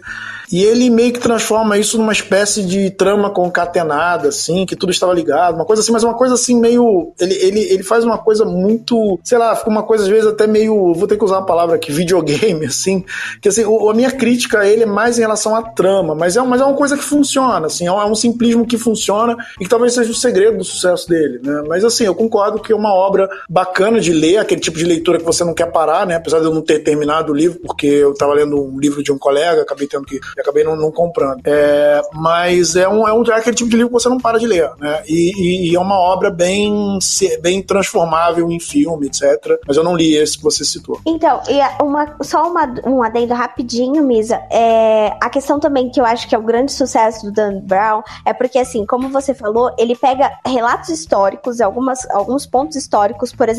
[0.52, 5.14] E ele meio que transforma isso numa espécie de trama concatenada, assim, que tudo estava
[5.14, 7.14] ligado, uma coisa assim, mas uma coisa assim meio.
[7.20, 10.46] Ele, ele, ele faz uma coisa muito, sei lá, fica uma coisa às vezes até
[10.46, 10.94] meio.
[10.94, 13.04] Vou ter que usar uma palavra aqui, videogame, assim.
[13.42, 16.38] Que assim, o, a minha crítica a ele é mais em relação à trama, mas
[16.38, 19.36] é, mas é uma coisa que funciona, assim, é um, é um simplismo que funciona
[19.60, 21.64] e que talvez seja o segredo do sucesso dele, né?
[21.68, 23.65] Mas assim, eu concordo que é uma obra bacana
[24.02, 26.16] de ler, aquele tipo de leitura que você não quer parar, né?
[26.16, 29.12] Apesar de eu não ter terminado o livro, porque eu estava lendo um livro de
[29.12, 31.42] um colega, acabei tendo que acabei não, não comprando.
[31.46, 34.38] É, mas é, um, é, um, é aquele tipo de livro que você não para
[34.38, 35.04] de ler, né?
[35.08, 36.98] E, e, e, é uma obra bem,
[37.42, 39.60] bem transformável em filme, etc.
[39.68, 41.00] Mas eu não li esse que você citou.
[41.06, 44.42] Então, e uma, só uma, um adendo rapidinho, Misa.
[44.52, 48.02] É, a questão também que eu acho que é o grande sucesso do Dan Brown
[48.26, 53.50] é porque, assim, como você falou, ele pega relatos históricos, algumas, alguns pontos históricos, por
[53.50, 53.55] exemplo,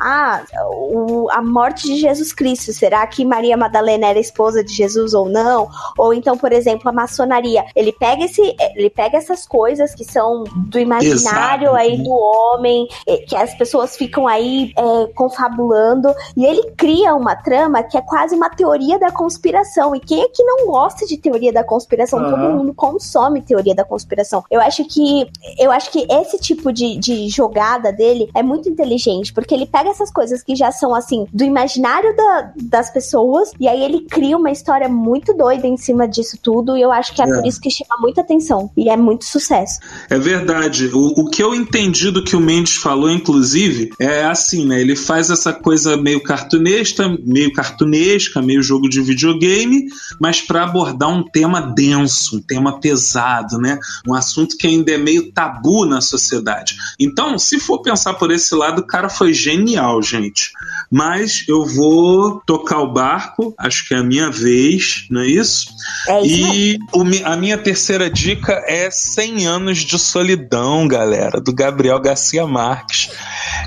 [0.00, 5.14] ah, o, a morte de Jesus Cristo, será que Maria Madalena era esposa de Jesus
[5.14, 5.68] ou não?
[5.98, 7.64] Ou então, por exemplo, a maçonaria.
[7.74, 8.42] Ele pega esse,
[8.76, 11.76] ele pega essas coisas que são do imaginário Exato.
[11.76, 12.86] aí do homem,
[13.26, 18.34] que as pessoas ficam aí é, confabulando, e ele cria uma trama que é quase
[18.34, 19.94] uma teoria da conspiração.
[19.94, 22.18] E quem é que não gosta de teoria da conspiração?
[22.18, 22.30] Uhum.
[22.30, 24.44] Todo mundo consome teoria da conspiração.
[24.50, 25.28] Eu acho que
[25.58, 29.90] eu acho que esse tipo de, de jogada dele é muito inteligente, porque ele pega
[29.90, 34.36] essas coisas que já são assim do imaginário da, das pessoas e aí ele cria
[34.36, 37.34] uma história muito doida em cima disso tudo, e eu acho que é, é.
[37.34, 39.80] por isso que chama muita atenção e é muito sucesso.
[40.08, 40.90] É verdade.
[40.92, 44.80] O, o que eu entendi do que o Mendes falou, inclusive, é assim, né?
[44.80, 49.86] Ele faz essa coisa meio cartunesca, meio cartunesca, meio jogo de videogame,
[50.20, 53.78] mas para abordar um tema denso, um tema pesado, né?
[54.06, 56.76] Um assunto que ainda é meio tabu na sociedade.
[56.98, 60.50] Então, se for pensar por esse lado, o cara foi genial, gente.
[60.90, 65.68] Mas eu vou tocar o barco, acho que é a minha vez, não é isso?
[66.08, 72.00] É e o, a minha terceira dica é 100 anos de solidão, galera, do Gabriel
[72.00, 73.10] Garcia Marques.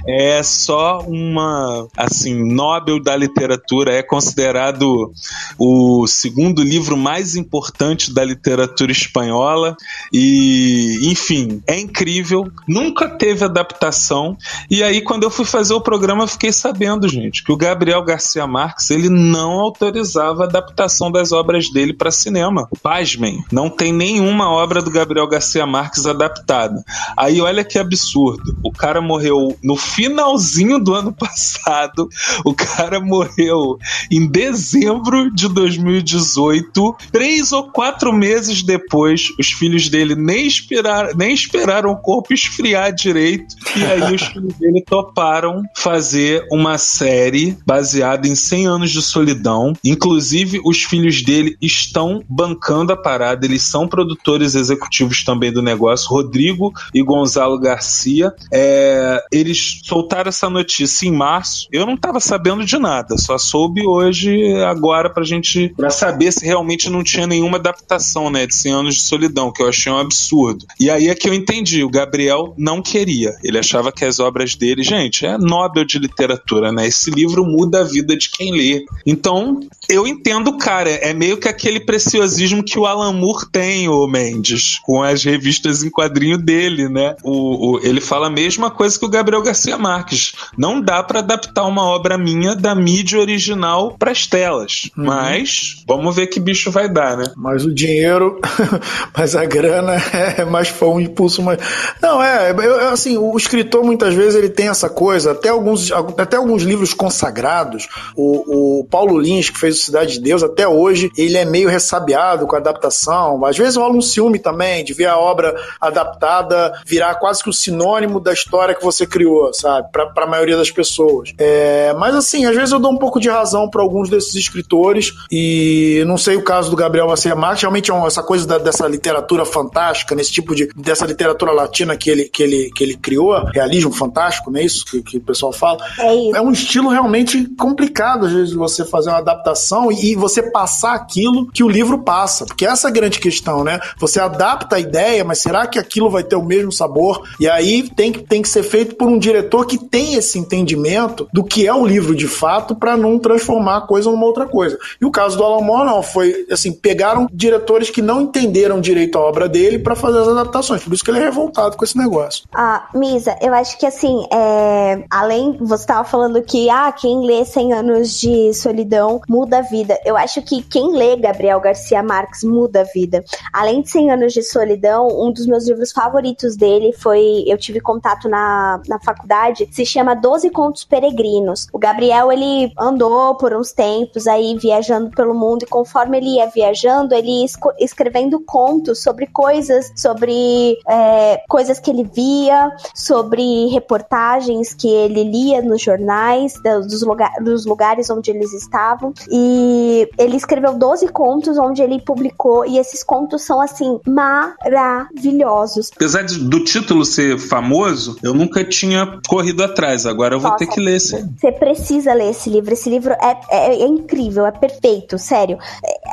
[0.07, 5.11] é só uma, assim, Nobel da literatura, é considerado
[5.57, 9.75] o segundo livro mais importante da literatura espanhola
[10.13, 14.37] e, enfim, é incrível, nunca teve adaptação.
[14.69, 18.47] E aí quando eu fui fazer o programa, fiquei sabendo, gente, que o Gabriel Garcia
[18.47, 22.67] Marques, ele não autorizava a adaptação das obras dele para cinema.
[22.81, 26.83] Pasmem, não tem nenhuma obra do Gabriel Garcia Marques adaptada.
[27.15, 28.57] Aí olha que absurdo.
[28.63, 32.09] O cara morreu no finalzinho do ano passado.
[32.43, 33.77] O cara morreu
[34.09, 36.95] em dezembro de 2018.
[37.11, 42.91] Três ou quatro meses depois, os filhos dele nem esperaram, nem esperaram o corpo esfriar
[42.91, 43.55] direito.
[43.75, 45.26] E aí os filhos dele toparam
[45.75, 49.73] fazer uma série baseada em 100 anos de solidão.
[49.83, 53.45] Inclusive, os filhos dele estão bancando a parada.
[53.45, 56.09] Eles são produtores executivos também do negócio.
[56.09, 58.31] Rodrigo e Gonzalo Garcia.
[58.51, 61.67] É, eles soltaram essa notícia em março.
[61.71, 66.45] Eu não estava sabendo de nada, só soube hoje, agora, pra gente pra saber se
[66.45, 69.97] realmente não tinha nenhuma adaptação, né, de 100 anos de solidão, que eu achei um
[69.97, 70.65] absurdo.
[70.79, 73.35] E aí é que eu entendi, o Gabriel não queria.
[73.43, 76.87] Ele achava que as obras dele, gente, é Nobel de literatura, né?
[76.87, 78.85] Esse livro muda a vida de quem lê.
[79.05, 79.59] Então,
[79.89, 84.79] eu entendo, cara, é meio que aquele preciosismo que o Alan Moore tem, o Mendes,
[84.83, 87.15] com as revistas em quadrinho dele, né?
[87.23, 90.33] O, o, ele fala a mesma coisa que o Gabriel Garcia Marques.
[90.57, 95.05] Não dá para adaptar uma obra minha da mídia original para as telas, uhum.
[95.05, 97.31] mas vamos ver que bicho vai dar, né?
[97.35, 98.39] Mas o dinheiro,
[99.15, 99.93] mas a grana
[100.37, 101.59] é mais foi um impulso mais.
[102.01, 106.37] Não, é, eu, assim, o escritor muitas vezes ele tem essa coisa, até alguns, até
[106.37, 111.37] alguns livros consagrados, o, o Paulo Lins, que fez Cidade de Deus, até hoje ele
[111.37, 113.43] é meio ressabiado com a adaptação.
[113.45, 117.53] Às vezes rola um ciúme também de ver a obra adaptada virar quase que o
[117.53, 119.89] sinônimo da história que você criou, sabe?
[119.91, 121.33] Pra, pra maioria das pessoas.
[121.37, 125.13] É, mas assim, às vezes eu dou um pouco de razão para alguns desses escritores
[125.31, 128.87] e não sei o caso do Gabriel Garcia Marques, realmente é essa coisa da, dessa
[128.87, 133.33] literatura fantástica, nesse tipo de dessa literatura latina que ele, que ele, que ele criou,
[133.53, 135.79] realismo fantástico, não é isso que, que o pessoal fala?
[135.99, 140.41] É, é um estilo realmente complicado, às vezes, você fazer uma adaptação e, e você
[140.41, 143.79] passar aquilo que o livro passa, porque essa é a grande questão, né?
[143.99, 147.23] Você adapta a ideia, mas será que aquilo vai ter o mesmo sabor?
[147.39, 151.27] E aí tem que, tem que ser feito por um diretor que tem esse entendimento
[151.33, 154.77] do que é o livro de fato para não transformar a coisa numa outra coisa.
[155.01, 159.17] E o caso do Alan Moore não, foi assim, pegaram diretores que não entenderam direito
[159.17, 160.83] a obra dele para fazer as adaptações.
[160.83, 162.43] Por isso que ele é revoltado com esse negócio.
[162.53, 164.86] Ah, Misa, eu acho que assim, é...
[165.09, 169.99] além, você estava falando que ah, quem lê 100 anos de solidão muda a vida.
[170.05, 173.23] Eu acho que quem lê Gabriel Garcia Marques muda a vida.
[173.53, 177.79] Além de 100 anos de solidão, um dos meus livros favoritos dele foi, eu tive
[177.79, 181.67] contato na, na faculdade, se chama Doze Contos Peregrinos.
[181.71, 186.47] O Gabriel, ele andou por uns tempos aí viajando pelo mundo e conforme ele ia
[186.47, 187.45] viajando, ele ia
[187.79, 195.61] escrevendo contos sobre coisas, sobre é, coisas que ele via, sobre reportagens que ele lia
[195.61, 196.53] nos jornais,
[196.87, 199.13] dos, lugar, dos lugares onde eles estavam.
[199.29, 205.91] E ele escreveu 12 contos onde ele publicou, e esses contos são assim maravilhosos.
[205.95, 210.05] Apesar do título ser famoso, eu nunca tinha corrido atrás.
[210.05, 211.27] Agora eu vou Nossa, ter que ler esse.
[211.37, 212.73] Você precisa ler esse livro.
[212.73, 215.57] Esse livro é, é, é incrível, é perfeito, sério.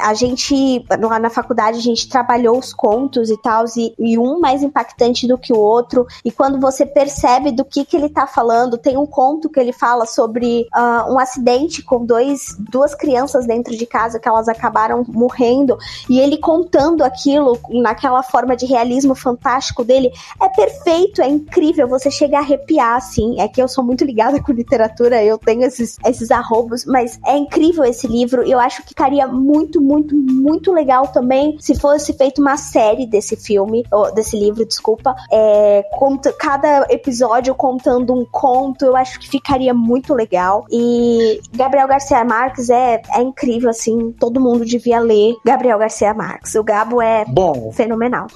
[0.01, 4.39] A gente, lá na faculdade, a gente trabalhou os contos e tal, e, e um
[4.39, 6.07] mais impactante do que o outro.
[6.25, 8.44] E quando você percebe do que, que ele tá falando,
[8.79, 13.77] tem um conto que ele fala sobre uh, um acidente com dois, duas crianças dentro
[13.77, 15.77] de casa que elas acabaram morrendo.
[16.09, 21.89] E ele contando aquilo naquela forma de realismo fantástico dele é perfeito, é incrível.
[21.89, 23.41] Você chega a arrepiar, assim.
[23.41, 27.37] É que eu sou muito ligada com literatura, eu tenho esses, esses arrobos, mas é
[27.37, 28.43] incrível esse livro.
[28.43, 33.37] Eu acho que ficaria muito, muito, muito legal também se fosse feita uma série desse
[33.37, 35.15] filme, ou desse livro, desculpa.
[35.31, 40.67] É, conta, cada episódio contando um conto, eu acho que ficaria muito legal.
[40.69, 44.13] E Gabriel Garcia Marques é, é incrível, assim.
[44.19, 46.57] Todo mundo devia ler Gabriel Garcia Marques.
[46.57, 48.27] O Gabo é Bom, fenomenal.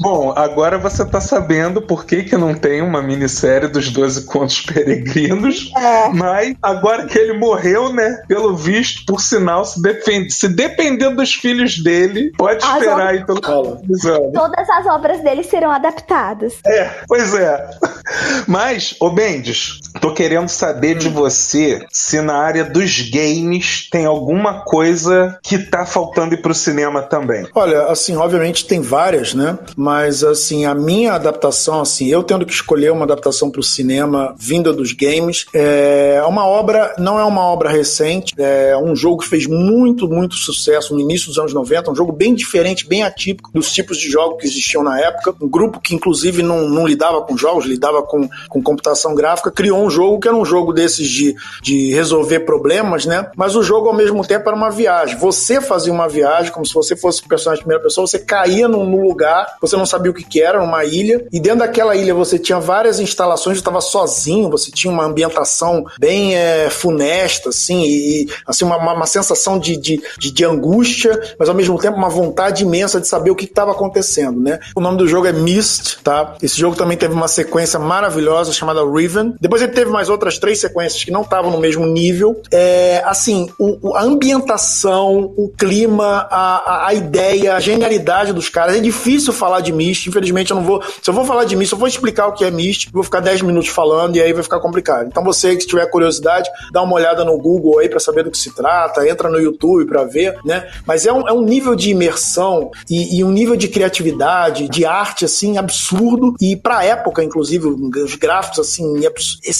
[0.00, 4.62] Bom, agora você tá sabendo por que, que não tem uma minissérie dos 12 Contos
[4.62, 5.70] Peregrinos.
[5.76, 6.08] É.
[6.08, 8.22] Mas agora que ele morreu, né?
[8.26, 13.26] Pelo visto, por sinal, se, defende, se depender dos filhos dele, pode as esperar aí
[13.26, 16.54] pelo Todas as obras dele serão adaptadas.
[16.66, 17.70] É, pois é.
[18.48, 19.10] Mas, ô
[19.42, 19.93] Just.
[20.00, 25.86] Tô querendo saber de você se na área dos games tem alguma coisa que tá
[25.86, 27.46] faltando ir pro cinema também.
[27.54, 29.58] Olha, assim, obviamente tem várias, né?
[29.76, 34.72] Mas assim, a minha adaptação, assim, eu tendo que escolher uma adaptação pro cinema vinda
[34.72, 39.46] dos games, é uma obra, não é uma obra recente, é um jogo que fez
[39.46, 43.72] muito, muito sucesso no início dos anos 90, um jogo bem diferente, bem atípico dos
[43.72, 45.34] tipos de jogos que existiam na época.
[45.40, 49.83] Um grupo que, inclusive, não, não lidava com jogos, lidava com, com computação gráfica, criou
[49.84, 53.30] um jogo que era um jogo desses de, de resolver problemas, né?
[53.36, 55.16] Mas o jogo, ao mesmo tempo, era uma viagem.
[55.18, 58.68] Você fazia uma viagem, como se você fosse um personagem de primeira pessoa, você caía
[58.68, 61.96] num, num lugar, você não sabia o que, que era, uma ilha, e dentro daquela
[61.96, 67.50] ilha você tinha várias instalações, você estava sozinho, você tinha uma ambientação bem é, funesta,
[67.50, 71.96] assim, e, assim, uma, uma, sensação de, de, de, de angústia, mas ao mesmo tempo
[71.96, 74.58] uma vontade imensa de saber o que estava acontecendo, né?
[74.74, 76.34] O nome do jogo é Myst, tá?
[76.42, 79.34] Esse jogo também teve uma sequência maravilhosa chamada Riven.
[79.40, 82.40] Depois ele teve mais outras três sequências que não estavam no mesmo nível.
[82.50, 88.76] É, assim, o, a ambientação, o clima, a, a, ideia, a genialidade dos caras.
[88.76, 90.82] É difícil falar de Myst, infelizmente eu não vou.
[91.02, 93.20] Se eu vou falar de Myst, eu vou explicar o que é Myst, vou ficar
[93.20, 95.06] 10 minutos falando e aí vai ficar complicado.
[95.06, 98.38] Então você que tiver curiosidade, dá uma olhada no Google aí para saber do que
[98.38, 100.68] se trata, entra no YouTube para ver, né?
[100.86, 104.84] Mas é um, é um nível de imersão e, e um nível de criatividade, de
[104.84, 106.34] arte, assim, absurdo.
[106.40, 109.04] E pra época, inclusive, os gráficos, assim,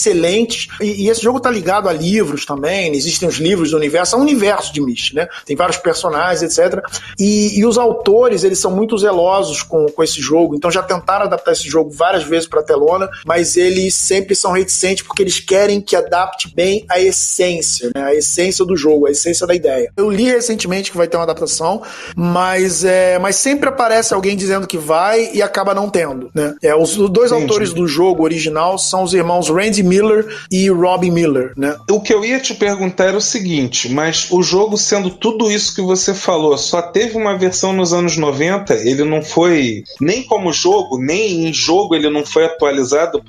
[0.04, 0.68] excelentes.
[0.80, 2.94] E, e, esse jogo tá ligado a livros também.
[2.94, 4.14] Existem os livros do universo.
[4.14, 5.28] É um universo de Myst, né?
[5.46, 6.80] Tem vários personagens, etc.
[7.18, 10.54] E, e, os autores, eles são muito zelosos com, com esse jogo.
[10.54, 15.04] Então já tentaram adaptar esse jogo várias vezes pra telona, mas eles sempre são reticentes
[15.04, 18.02] porque eles querem que adapte bem a essência, né?
[18.02, 19.90] A essência do jogo, a essência da ideia.
[19.96, 21.82] Eu li recentemente que vai ter uma adaptação,
[22.16, 26.54] mas, é, mas sempre aparece alguém dizendo que vai e acaba não tendo, né?
[26.62, 27.42] É, os dois Entendi.
[27.42, 31.76] autores do jogo original são os irmãos Randy Miller e Robbie Miller, né?
[31.90, 35.74] O que eu ia te perguntar era o seguinte, mas o jogo sendo tudo isso
[35.74, 40.52] que você falou, só teve uma versão nos anos 90, ele não foi nem como
[40.52, 43.22] jogo, nem em jogo ele não foi atualizado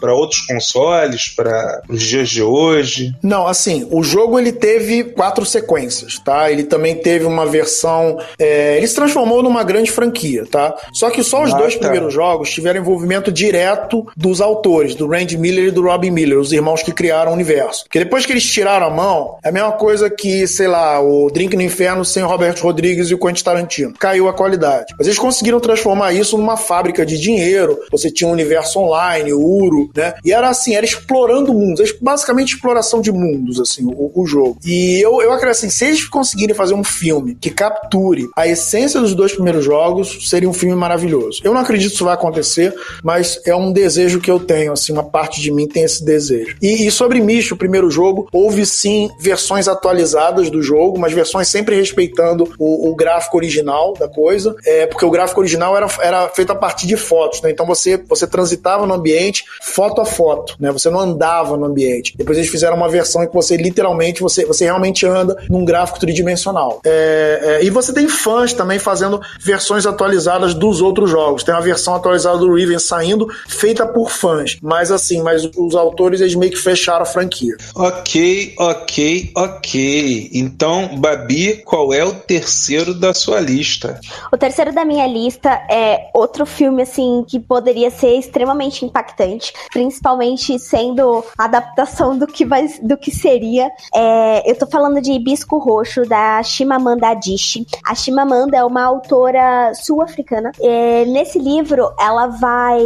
[0.00, 3.14] para outros consoles, para os dias de hoje?
[3.22, 6.50] Não, assim, o jogo ele teve quatro sequências, tá?
[6.50, 10.74] Ele também teve uma versão, é, ele se transformou numa grande franquia, tá?
[10.92, 11.80] Só que só os ah, dois tá.
[11.80, 16.82] primeiros jogos tiveram envolvimento direto dos autores, do Randy Miller e do Miller, os irmãos
[16.82, 17.84] que criaram o universo.
[17.84, 21.30] Porque depois que eles tiraram a mão, é a mesma coisa que, sei lá, o
[21.30, 23.94] Drink no Inferno sem o Robert Rodrigues e o Quentin Tarantino.
[23.98, 24.94] Caiu a qualidade.
[24.96, 27.78] Mas eles conseguiram transformar isso numa fábrica de dinheiro.
[27.90, 30.14] Você tinha um universo online, o Uro, né?
[30.24, 31.94] E era assim, era explorando mundos.
[32.00, 34.58] Basicamente exploração de mundos, assim, o, o jogo.
[34.64, 39.00] E eu, eu acredito assim, se eles conseguirem fazer um filme que capture a essência
[39.00, 41.40] dos dois primeiros jogos, seria um filme maravilhoso.
[41.42, 44.92] Eu não acredito que isso vai acontecer, mas é um desejo que eu tenho, assim,
[44.92, 46.56] uma parte de mim tem esse desejo.
[46.60, 51.48] E, e sobre Mish, o primeiro jogo, houve sim versões atualizadas do jogo, mas versões
[51.48, 56.28] sempre respeitando o, o gráfico original da coisa, é, porque o gráfico original era, era
[56.28, 57.50] feito a partir de fotos, né?
[57.50, 60.70] Então você, você transitava no ambiente foto a foto, né?
[60.72, 62.14] Você não andava no ambiente.
[62.16, 65.98] Depois eles fizeram uma versão em que você literalmente, você, você realmente anda num gráfico
[65.98, 66.80] tridimensional.
[66.84, 71.42] É, é, e você tem fãs também fazendo versões atualizadas dos outros jogos.
[71.42, 74.58] Tem uma versão atualizada do Riven saindo, feita por fãs.
[74.62, 77.56] Mas assim, mas os autores eles meio que fecharam a franquia.
[77.74, 80.30] Ok, ok, ok.
[80.32, 84.00] Então, Babi, qual é o terceiro da sua lista?
[84.32, 90.58] O terceiro da minha lista é outro filme assim que poderia ser extremamente impactante, principalmente
[90.58, 93.70] sendo a adaptação do que vai, do que seria.
[93.94, 97.66] É, eu tô falando de Hibisco Roxo da Chimamanda Adichie.
[97.84, 100.52] A Chimamanda é uma autora sul-africana.
[100.60, 102.80] É, nesse livro, ela vai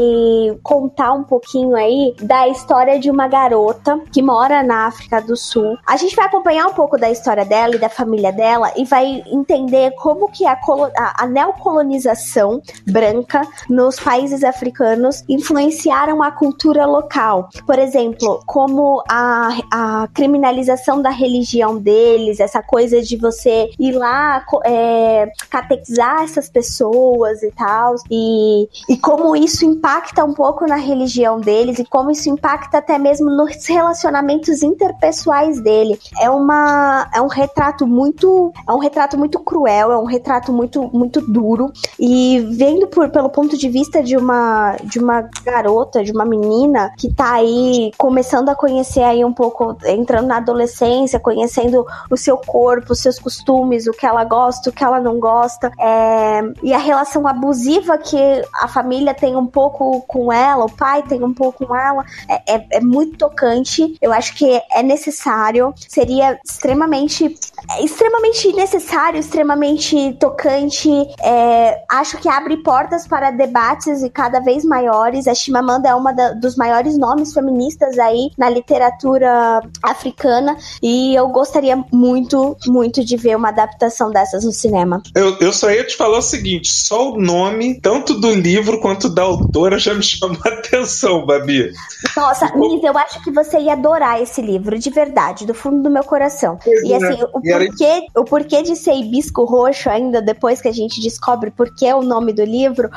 [0.62, 5.78] contar um pouquinho aí da história de uma garota que mora na África do Sul.
[5.86, 9.22] A gente vai acompanhar um pouco da história dela e da família dela e vai
[9.26, 17.49] entender como que a, a, a neocolonização branca nos países africanos influenciaram a cultura local.
[17.66, 24.45] Por exemplo, como a, a criminalização da religião deles, essa coisa de você ir lá
[24.64, 31.40] é, catequizar essas pessoas e tal, e, e como isso impacta um pouco na religião
[31.40, 35.98] deles e como isso impacta até mesmo nos relacionamentos interpessoais dele.
[36.20, 40.90] É uma é um retrato muito é um retrato muito cruel, é um retrato muito
[40.92, 46.12] muito duro e vendo por, pelo ponto de vista de uma de uma garota, de
[46.12, 51.86] uma menina que tá aí começando a conhecer aí um pouco, entrando na adolescência, conhecendo
[52.10, 55.70] o seu corpo, os seus costumes, o que ela gosta, o que ela não gosta,
[55.78, 58.18] é, e a relação abusiva que
[58.60, 62.54] a família tem um pouco com ela, o pai tem um pouco com ela, é,
[62.54, 63.96] é, é muito tocante.
[64.00, 65.74] Eu acho que é necessário.
[65.88, 67.34] Seria extremamente,
[67.70, 70.90] é extremamente necessário, extremamente tocante.
[71.22, 75.26] É, acho que abre portas para debates e cada vez maiores.
[75.26, 81.28] A Chimamanda é uma da, dos maiores nomes feministas aí na literatura africana e eu
[81.28, 85.02] gostaria muito, muito de ver uma adaptação dessas no cinema.
[85.14, 89.08] Eu, eu só ia te falar o seguinte: só o nome, tanto do livro quanto
[89.08, 91.72] da autora, já me chamou a atenção, Babi.
[92.16, 95.90] Nossa, Nis, eu acho que você ia adorar esse livro, de verdade, do fundo do
[95.90, 96.59] meu coração.
[96.62, 96.96] Pois e é.
[96.96, 101.50] assim, o porquê, o porquê de ser hibisco roxo ainda, depois que a gente descobre
[101.50, 102.88] por que o nome do livro,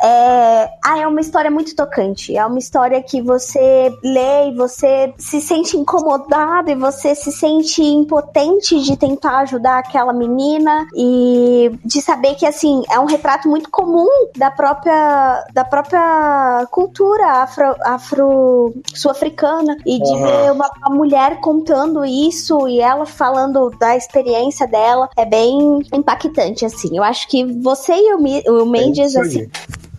[0.00, 0.68] é...
[0.84, 2.36] Ah, é uma história muito tocante.
[2.36, 7.82] É uma história que você lê e você se sente incomodado e você se sente
[7.82, 13.70] impotente de tentar ajudar aquela menina e de saber que, assim, é um retrato muito
[13.70, 20.26] comum da própria, da própria cultura afro, afro sul-africana e de uhum.
[20.26, 26.64] ver uma, uma, mulher contando isso e ela falando da experiência dela é bem impactante,
[26.64, 26.96] assim.
[26.96, 29.48] Eu acho que você e o, o Mendes, é assim,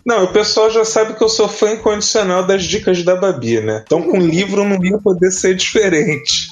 [0.04, 3.82] não, o pessoal já sabe que eu sou fã incondicional das dicas da Babi, né?
[3.86, 6.50] Então com livro não ia poder ser diferente.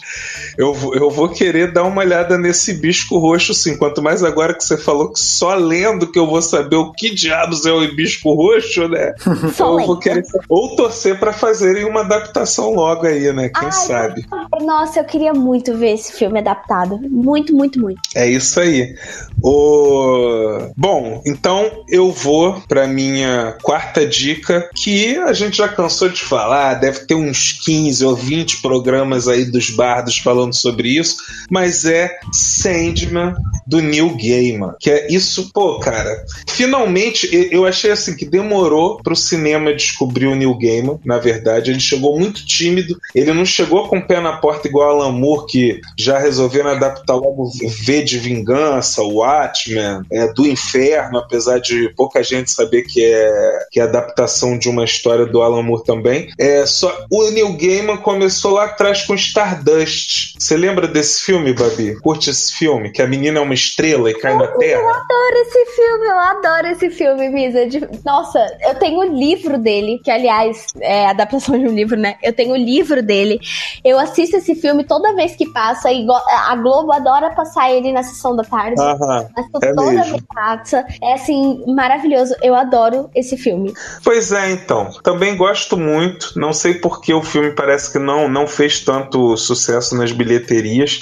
[0.57, 3.77] Eu, eu vou querer dar uma olhada nesse bisco roxo, sim.
[3.77, 7.15] Quanto mais agora que você falou que só lendo que eu vou saber o que
[7.15, 9.15] diabos é o bisco roxo, né?
[9.55, 13.49] Só eu vou querer ou torcer para fazerem uma adaptação logo aí, né?
[13.49, 14.27] Quem Ai, sabe?
[14.61, 16.99] Nossa, eu queria muito ver esse filme adaptado.
[17.11, 18.01] Muito, muito, muito.
[18.15, 18.95] É isso aí.
[19.43, 20.71] O...
[20.77, 26.75] Bom, então eu vou para minha quarta dica, que a gente já cansou de falar,
[26.75, 31.17] deve ter uns 15 ou 20 programas aí dos bardos falando sobre isso,
[31.51, 33.35] mas é Sandman
[33.67, 36.25] do Neil Gaiman, que é isso, pô, cara.
[36.49, 41.81] Finalmente, eu achei assim que demorou pro cinema descobrir o Neil Gaiman, na verdade, ele
[41.81, 45.81] chegou muito tímido, ele não chegou com o pé na porta igual Alan Moore, que
[45.97, 47.51] já resolveram adaptar logo
[47.85, 53.59] V de Vingança, o Watchmen, é, do Inferno, apesar de pouca gente saber que é,
[53.71, 56.29] que é adaptação de uma história do Alan Moore também.
[56.39, 60.30] É, só, o Neil Gaiman começou lá atrás com Stardust.
[60.39, 61.99] Você lembra desse filme, Babi?
[62.01, 62.91] Curte esse filme?
[62.91, 64.81] Que a menina é uma estrela e cai na Terra?
[64.81, 67.67] Eu adoro esse filme, eu adoro esse filme, Misa.
[67.67, 67.81] De...
[68.05, 72.17] Nossa, eu tenho o livro dele, que aliás é adaptação de um livro, né?
[72.23, 73.41] Eu tenho o livro dele.
[73.85, 76.07] Eu assisto esse filme toda vez que passa e
[76.49, 78.81] a Globo adora passar ele na sessão da tarde.
[78.81, 80.05] Aham, mas é toda mesmo.
[80.05, 80.87] vez passa.
[81.03, 82.35] É assim, maravilhoso.
[82.43, 83.73] Eu adoro esse filme.
[84.05, 84.91] Pois é, então.
[85.03, 86.33] Também gosto muito.
[86.37, 91.01] Não sei porque o filme parece que não, não fez tanto sucesso nas bilheterias.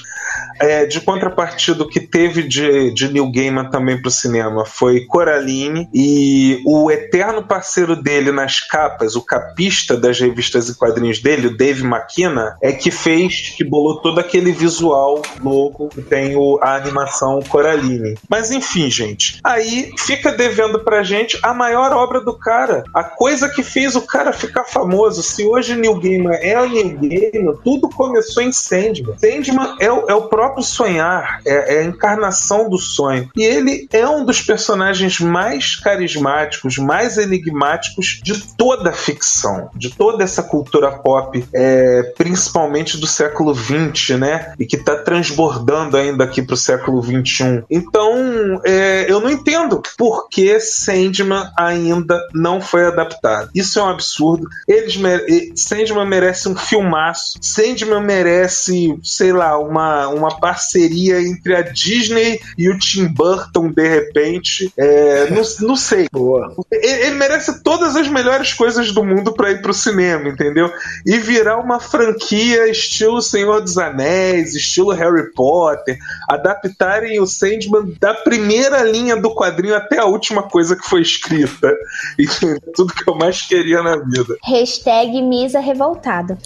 [0.60, 5.04] É, de contrapartida, o que teve de, de Neil Gaiman também para o cinema foi
[5.06, 11.48] Coraline e o eterno parceiro dele nas capas, o capista das revistas e quadrinhos dele,
[11.48, 16.58] o Dave McKenna, é que fez, que bolou todo aquele visual louco que tem o,
[16.60, 18.16] a animação Coraline.
[18.28, 23.48] Mas enfim, gente, aí fica devendo pra gente a maior obra do cara, a coisa
[23.48, 25.22] que fez o cara ficar famoso.
[25.22, 29.16] Se hoje Neil Gaiman é o Neil Gaiman, tudo começou em Sandman.
[29.18, 33.28] Sandman é é o próprio sonhar, é, é, a encarnação do sonho.
[33.36, 39.90] E ele é um dos personagens mais carismáticos, mais enigmáticos de toda a ficção, de
[39.90, 44.54] toda essa cultura pop, é, principalmente do século XX, né?
[44.58, 47.64] E que está transbordando ainda aqui para o século XXI.
[47.70, 53.50] Então, é, eu não entendo por que Sandman ainda não foi adaptado.
[53.54, 54.46] Isso é um absurdo.
[54.66, 55.52] Eles mere...
[55.56, 57.38] Sandman merece um filmaço.
[57.40, 63.88] Sandman merece, sei lá, uma, uma parceria entre a Disney e o Tim Burton, de
[63.88, 64.72] repente.
[64.76, 66.08] É, não, não sei.
[66.12, 66.54] Boa.
[66.70, 70.70] Ele, ele, merece todas as melhores coisas do mundo para ir pro cinema, entendeu?
[71.06, 75.98] E virar uma franquia estilo Senhor dos Anéis, estilo Harry Potter,
[76.28, 81.72] adaptarem o Sandman da primeira linha do quadrinho até a última coisa que foi escrita.
[82.48, 84.36] É tudo que eu mais queria na vida.
[84.44, 86.36] Hashtag Misa revoltado.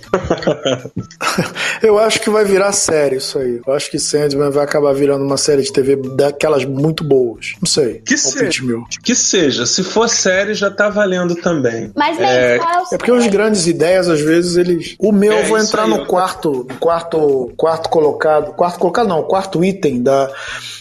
[1.83, 3.61] eu acho que vai virar sério isso aí.
[3.67, 7.55] Eu acho que Sandman vai acabar virando uma série de TV daquelas muito boas.
[7.61, 8.03] Não sei.
[8.05, 8.63] Que seja.
[8.65, 8.85] Meu.
[9.03, 9.67] Que seja.
[9.67, 11.93] Se for série, já tá valendo também.
[11.95, 12.57] Mas, é...
[12.57, 14.97] é porque os grandes ideias, às vezes, eles.
[14.99, 18.53] O meu, é, vou entrar no quarto, quarto, quarto colocado.
[18.53, 20.31] Quarto colocado, não, quarto item da.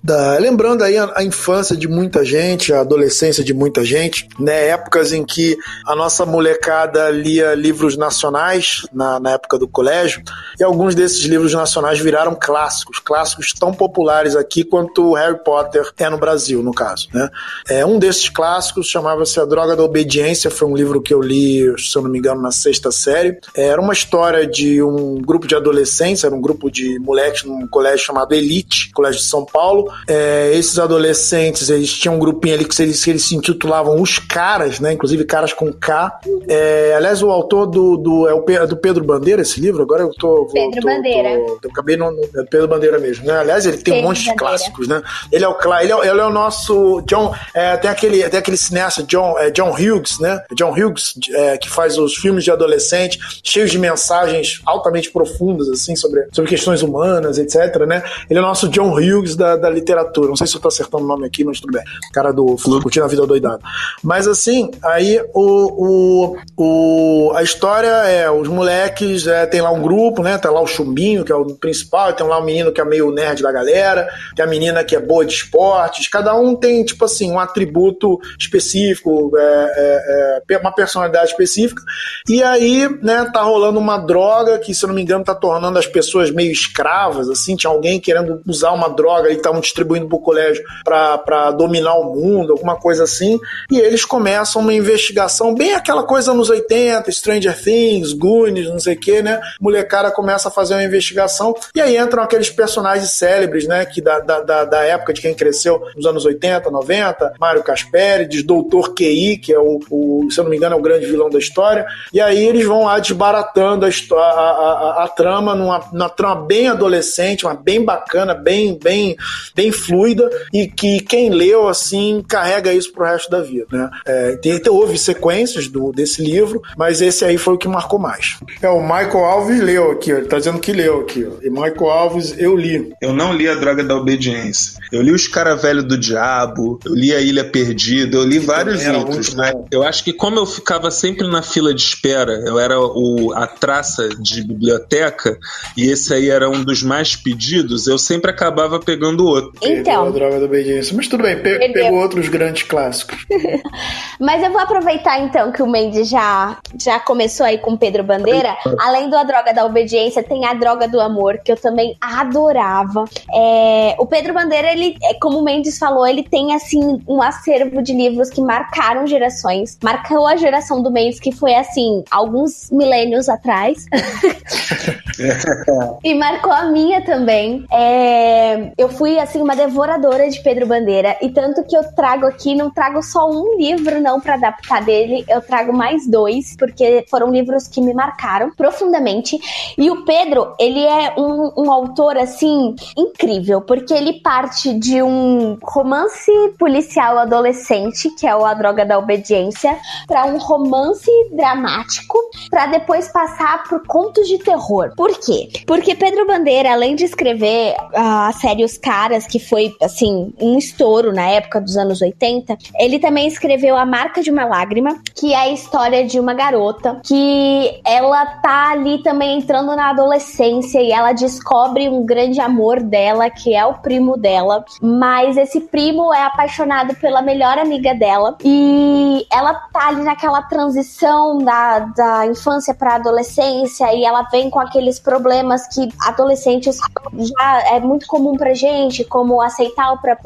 [0.04, 0.38] da...
[0.40, 4.70] Lembrando aí a, a infância de muita gente, a adolescência de muita gente, né?
[4.70, 5.56] Épocas em que
[5.86, 10.24] a nossa molecada lia livros nacionais na, na época do colégio,
[10.60, 15.92] e alguns desses livros nacionais viraram clássicos clássicos, clássicos tão populares aqui quanto Harry Potter
[15.98, 17.30] é no Brasil, no caso, né?
[17.70, 21.62] É, um desses clássicos chamava-se A Droga da Obediência, foi um livro que eu li,
[21.78, 23.38] se eu não me engano, na sexta série.
[23.56, 28.06] Era uma história de um grupo de adolescentes, era um grupo de moleques num colégio
[28.06, 29.92] chamado Elite, colégio de São Paulo.
[30.08, 34.20] É, esses adolescentes, eles tinham um grupinho ali que eles, que eles se intitulavam Os
[34.20, 34.94] Caras, né?
[34.94, 36.20] Inclusive caras com K.
[36.48, 39.82] É, aliás, o autor do, do, é o é do Pedro Bandeira, esse livro?
[39.82, 40.48] Agora eu tô.
[40.52, 41.30] Pedro tô, Bandeira.
[41.30, 43.40] Tô, eu acabei no, é Pedro Bandeira mesmo, né?
[43.40, 45.02] Aliás, ele tem Pedro um monte de clássicos, né?
[45.32, 47.34] Ele é o, ele é, ele é o nosso John.
[47.54, 50.44] É, tem, aquele, tem aquele cineasta John, é, John Hughes, né?
[50.54, 55.96] John Hughes, é, que faz os filmes de adolescente, cheios de mensagens altamente profundas, assim,
[55.96, 58.04] sobre, sobre questões humanas, etc, né?
[58.30, 60.28] Ele é o nosso John Hughes da, da literatura.
[60.28, 61.84] Não sei se eu tô acertando o nome aqui, mas tudo bem.
[62.14, 63.64] Cara do Curtindo a Vida Doidado.
[64.04, 69.82] Mas assim, aí o, o, o, a história é: os moleques é, tem lá um
[69.82, 70.38] grupo, né?
[70.38, 73.12] Tem lá o Chumbinho, que é o principal, tem lá o menino que é meio
[73.12, 76.08] nerd da galera, tem a menina que é boa de esportes.
[76.08, 81.82] Cada um tem, tipo assim, um atributo específico, é, é, é uma personalidade específica.
[82.28, 85.80] E aí, né, tá rolando uma droga que, se eu não me engano, tá tornando
[85.80, 87.56] as pessoas meio escravas, assim.
[87.56, 92.54] Tinha alguém querendo usar uma droga e estavam distribuindo pro colégio para dominar o mundo,
[92.54, 93.40] alguma coisa assim.
[93.72, 98.96] E eles começam uma investigação, bem aquela coisa nos 80, Stranger Things, Goonies, não sei
[98.96, 99.40] o que, né?
[99.60, 103.86] Molecada começa a fazer uma investigação e aí entram aqueles personagens célebres, né?
[103.86, 108.94] Que da, da, da época de quem cresceu nos anos 80, 90, Mário Casperides, Doutor
[108.94, 111.40] QI, que é o, o, se eu não me engano, é o grande vilão da
[111.40, 111.86] história.
[112.14, 116.68] E aí eles vão lá desbaratando a, a, a, a trama numa, numa trama bem
[116.68, 119.16] adolescente, uma bem bacana, bem, bem,
[119.56, 123.90] bem fluida, e que quem leu, assim, carrega isso pro resto da vida, né?
[124.06, 128.38] É, tem, houve sequências do, desse livro, mas esse aí foi o que marcou mais.
[128.62, 131.42] É, o Michael Alves leu aqui, ele tá dizendo que leu aqui, ó.
[131.42, 132.94] E Michael Alves, eu li.
[133.02, 134.80] Eu não li A Droga da Obediência.
[134.92, 138.46] Eu li Os Cara Velho do Diabo, eu li A Ilha Perdida, eu li que
[138.46, 139.54] vários outros, né?
[139.72, 143.48] Eu acho que como eu ficava sempre na fila de espera, eu era o, a
[143.48, 145.38] traça de biblioteca,
[145.78, 149.54] e esse aí era um dos mais pedidos, eu sempre acabava pegando outro.
[149.62, 150.08] Então.
[150.08, 150.96] a droga da obediência.
[150.96, 153.18] Mas tudo bem, pe pegou outros grandes clássicos.
[154.20, 158.56] Mas eu vou aproveitar então que o Mendes já, já começou aí com Pedro Bandeira.
[158.80, 163.06] Além do A Droga da Obediência, tem A Droga do Amor, que eu também adorava.
[163.34, 167.82] É, o Pedro Bandeira, ele, é, como o Mendes falou, ele tem assim um acervo
[167.82, 169.78] de livros que marcaram gerações.
[169.84, 173.86] Marcou a geração do Mendes, que foi assim, alguns milênios atrás.
[176.04, 177.66] e marcou a minha também.
[177.72, 182.56] É, eu fui assim uma devoradora de Pedro Bandeira e tanto que eu trago aqui,
[182.56, 187.30] não trago só um livro não para adaptar dele, eu trago mais dois, porque foram
[187.30, 189.40] livros que me marcaram profundamente.
[189.78, 195.58] E o Pedro, ele é um, um autor assim incrível, porque ele parte de um
[195.62, 199.78] romance policial adolescente, que é o A Droga da Obediência,
[200.08, 202.18] para um romance dramático,
[202.50, 204.94] para depois passar por contos de terror.
[204.96, 205.50] Por quê?
[205.66, 211.14] Porque Pedro Bandeira, além de escrever a série Os Caras, que foi assim um estouro
[211.14, 215.38] na época dos anos 80, ele também escreveu A Marca de uma Lágrima, que é
[215.38, 221.14] a história de uma garota que ela tá ali também entrando na adolescência e ela
[221.14, 226.96] descobre um grande amor dela, que é o primo dela, mas esse primo é apaixonado
[226.96, 228.38] pela melhor amiga dela.
[228.44, 233.94] E ela tá ali naquela transição da, da infância para adolescência.
[233.94, 236.78] E ela vem com aqueles problemas que adolescentes
[237.14, 240.22] já é muito comum pra gente, como aceitar o próprio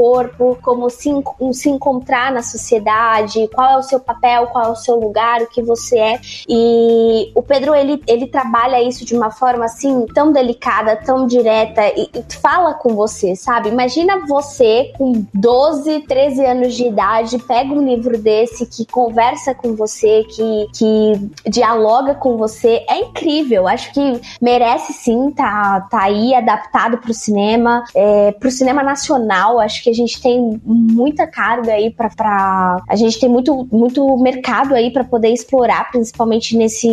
[0.61, 1.09] como se,
[1.53, 5.47] se encontrar na sociedade, qual é o seu papel, qual é o seu lugar, o
[5.47, 6.19] que você é.
[6.47, 11.54] E o Pedro, ele, ele trabalha isso de uma forma assim, tão delicada, tão direta
[11.97, 13.69] e, e fala com você, sabe?
[13.69, 19.75] Imagina você com 12, 13 anos de idade, pega um livro desse que conversa com
[19.75, 22.83] você, que, que dialoga com você.
[22.89, 23.67] É incrível.
[23.67, 29.59] Acho que merece sim tá, tá aí adaptado pro cinema, é, pro cinema nacional.
[29.59, 32.09] Acho que a gente tem muita carga aí pra.
[32.09, 36.87] pra a gente tem muito, muito mercado aí para poder explorar, principalmente nesse,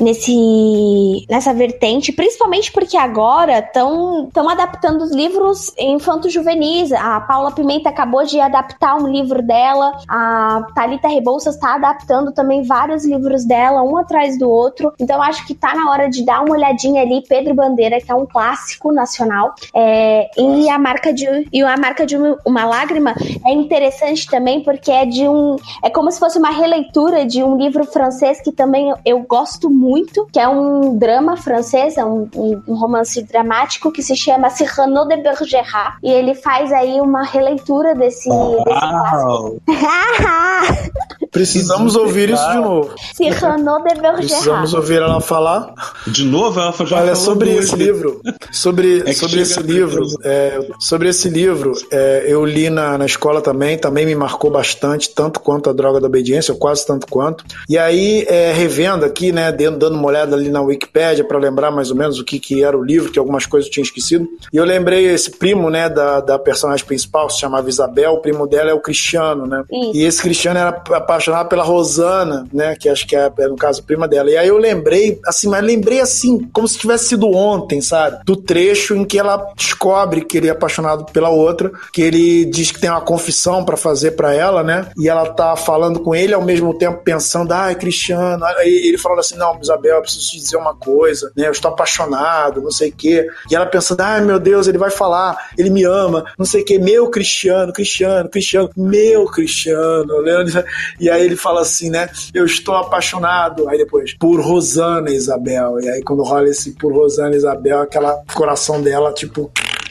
[0.00, 6.92] nesse, nessa vertente, principalmente porque agora estão adaptando os livros infanto-juvenis.
[6.92, 12.62] A Paula Pimenta acabou de adaptar um livro dela, a Talita Rebouças está adaptando também
[12.62, 14.92] vários livros dela, um atrás atrás do outro.
[14.98, 18.14] Então acho que tá na hora de dar uma olhadinha ali, Pedro Bandeira, que é
[18.14, 19.54] um clássico nacional.
[19.74, 23.14] É, e a marca de e a marca de uma lágrima
[23.46, 27.56] é interessante também porque é de um é como se fosse uma releitura de um
[27.56, 32.62] livro francês que também eu gosto muito, que é um drama francês, é um, um,
[32.68, 33.59] um romance dramático
[33.92, 39.56] que se chama Cyrano de Bergerac e ele faz aí uma releitura desse, Uau.
[39.66, 39.80] desse
[41.30, 42.94] Precisamos ouvir isso de novo.
[43.14, 44.16] Cyrano de Bergerac.
[44.16, 45.72] Precisamos ouvir ela falar.
[46.06, 50.04] De novo, ela já Olha, falou sobre esse livro, sobre, É que sobre esse livro,
[50.24, 55.10] é, sobre esse livro, é, eu li na, na escola também, também me marcou bastante,
[55.10, 57.44] tanto quanto a Droga da Obediência, ou quase tanto quanto.
[57.68, 61.70] E aí, é, revendo aqui, né, dando, dando uma olhada ali na Wikipédia para lembrar
[61.70, 64.28] mais ou menos o que, que era o livro, que algumas coisas eu tinha esquecido.
[64.52, 68.46] E eu lembrei esse primo, né, da, da personagem principal, se chamava Isabel, o primo
[68.46, 69.64] dela é o Cristiano, né?
[69.70, 69.96] Isso.
[69.96, 72.76] E esse Cristiano era apaixonado pela Rosana, né?
[72.76, 74.30] Que acho que é, é, no caso, prima dela.
[74.30, 78.24] E aí eu lembrei, assim, mas lembrei assim, como se tivesse sido ontem, sabe?
[78.24, 82.70] Do trecho em que ela descobre que ele é apaixonado pela outra, que ele diz
[82.70, 84.90] que tem uma confissão pra fazer pra ela, né?
[84.98, 88.44] E ela tá falando com ele ao mesmo tempo pensando, ai, Cristiano.
[88.44, 91.46] Aí ele falando assim: não, Isabel, eu preciso te dizer uma coisa, né?
[91.46, 93.26] Eu estou apaixonado, não sei o quê.
[93.50, 96.64] E ela pensando, ai, meu Deus, ele vai falar, ele me ama, não sei o
[96.64, 100.64] quê, meu Cristiano, Cristiano, Cristiano, meu Cristiano, né?
[100.98, 102.08] E aí ele fala assim, né?
[102.34, 103.68] Eu estou apaixonado.
[103.68, 105.80] Aí depois, por Rosana Isabel.
[105.80, 109.50] E aí quando rola esse por Rosana Isabel, aquela coração dela, tipo,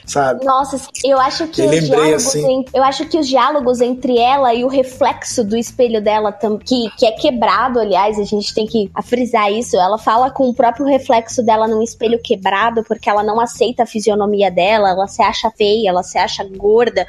[0.09, 0.43] sabe?
[0.43, 2.65] Nossa, eu acho que Eu os lembrei, diálogos assim.
[2.73, 6.31] eu acho que os diálogos entre ela e o reflexo do espelho dela
[6.65, 9.77] que, que é quebrado, aliás, a gente tem que frisar isso.
[9.77, 13.85] Ela fala com o próprio reflexo dela num espelho quebrado porque ela não aceita a
[13.85, 17.05] fisionomia dela, ela se acha feia, ela se acha gorda.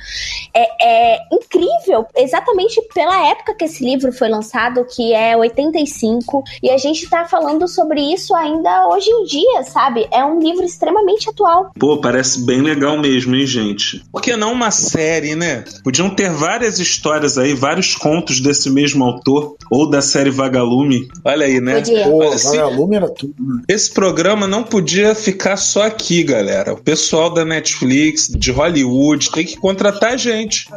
[0.55, 6.70] É, é incrível, exatamente pela época que esse livro foi lançado, que é 85, e
[6.70, 10.07] a gente tá falando sobre isso ainda hoje em dia, sabe?
[10.11, 11.70] É um livro extremamente atual.
[11.78, 14.03] Pô, parece bem legal mesmo, hein, gente?
[14.12, 15.64] Por que não uma série, né?
[15.84, 21.09] Podiam ter várias histórias aí, vários contos desse mesmo autor, ou da série Vagalume.
[21.24, 21.76] Olha aí, né?
[21.76, 22.05] Podia.
[22.05, 23.34] Pô, Olha, Vagalume era tudo.
[23.38, 23.62] né?
[23.68, 26.72] Esse programa não podia ficar só aqui, galera.
[26.74, 30.68] O pessoal da Netflix, de Hollywood, tem que contratar a gente.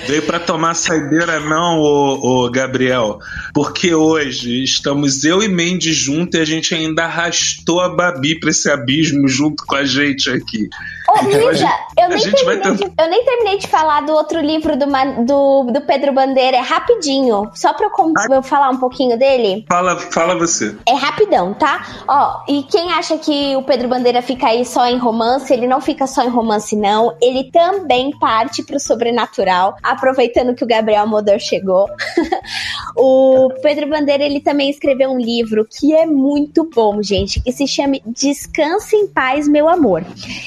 [0.08, 3.20] Veio pra tomar saideira, não, ô, ô, Gabriel.
[3.54, 8.50] Porque hoje estamos eu e Mendes juntos e a gente ainda arrastou a Babi pra
[8.50, 10.70] esse abismo junto com a gente aqui.
[11.14, 14.86] Ô, Luísa, eu nem, terminei de, eu nem terminei de falar do outro livro do,
[15.26, 16.58] do, do Pedro Bandeira.
[16.58, 17.50] É rapidinho.
[17.54, 18.36] Só pra eu, Ah.
[18.36, 19.66] eu falar um pouquinho dele.
[19.70, 20.76] Fala, fala você.
[20.88, 22.04] É rapidão, tá?
[22.08, 25.80] Ó, e quem acha que o Pedro Bandeira fica aí só em romance, ele não
[25.82, 27.16] fica só em romance, não.
[27.22, 31.88] Ele também parte pro sobrenatural, aproveitando que o Gabriel Modor chegou.
[32.98, 37.68] o Pedro Bandeira, ele também escreveu um livro que é muito bom, gente, que se
[37.68, 40.04] chama Descanse em Paz, Meu Amor.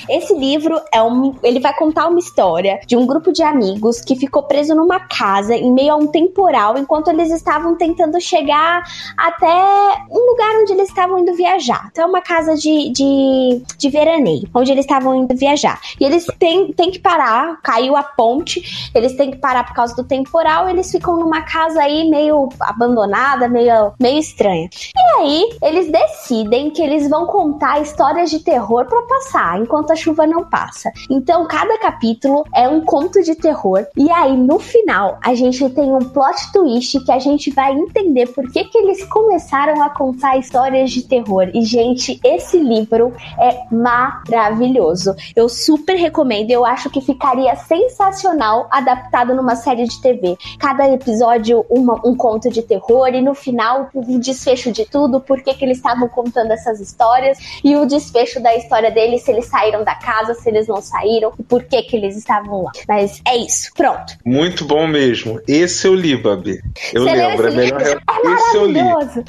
[0.09, 0.56] Esse livro
[0.93, 1.35] é um.
[1.43, 5.55] Ele vai contar uma história de um grupo de amigos que ficou preso numa casa
[5.55, 8.83] em meio a um temporal enquanto eles estavam tentando chegar
[9.17, 9.47] até
[10.11, 11.89] um lugar onde eles estavam indo viajar.
[11.91, 15.81] Então, é uma casa de, de, de veraneio, onde eles estavam indo viajar.
[16.01, 19.95] E eles têm, têm que parar, caiu a ponte, eles têm que parar por causa
[19.95, 24.69] do temporal, eles ficam numa casa aí meio abandonada, meio, meio estranha.
[24.97, 29.97] E aí, eles decidem que eles vão contar histórias de terror pra passar, enquanto a
[29.97, 30.90] chuva não passa.
[31.11, 33.86] Então, cada capítulo é um conto de terror.
[33.97, 38.26] E aí, no final, a gente tem um plot twist que a gente vai entender
[38.28, 41.51] por que, que eles começaram a contar histórias de terror.
[41.55, 45.14] E, gente, esse livro é maravilhoso.
[45.34, 46.51] Eu super recomendo.
[46.51, 50.36] Eu acho que ficaria sensacional adaptado numa série de TV.
[50.59, 53.09] Cada episódio, uma, um conto de terror.
[53.09, 57.38] E no final, o desfecho de tudo, por que, que eles estavam contando essas histórias.
[57.62, 61.32] E o desfecho da história deles, se eles saíram da casa, se eles não saíram.
[61.39, 62.72] E por que, que eles estavam lá.
[62.89, 63.70] Mas é isso.
[63.76, 64.14] Pronto.
[64.24, 65.41] Muito bom mesmo.
[65.47, 66.61] Esse eu li, Babi.
[66.93, 67.49] Eu Você lembro.
[67.49, 67.82] É melhor...
[67.82, 68.80] É esse eu li.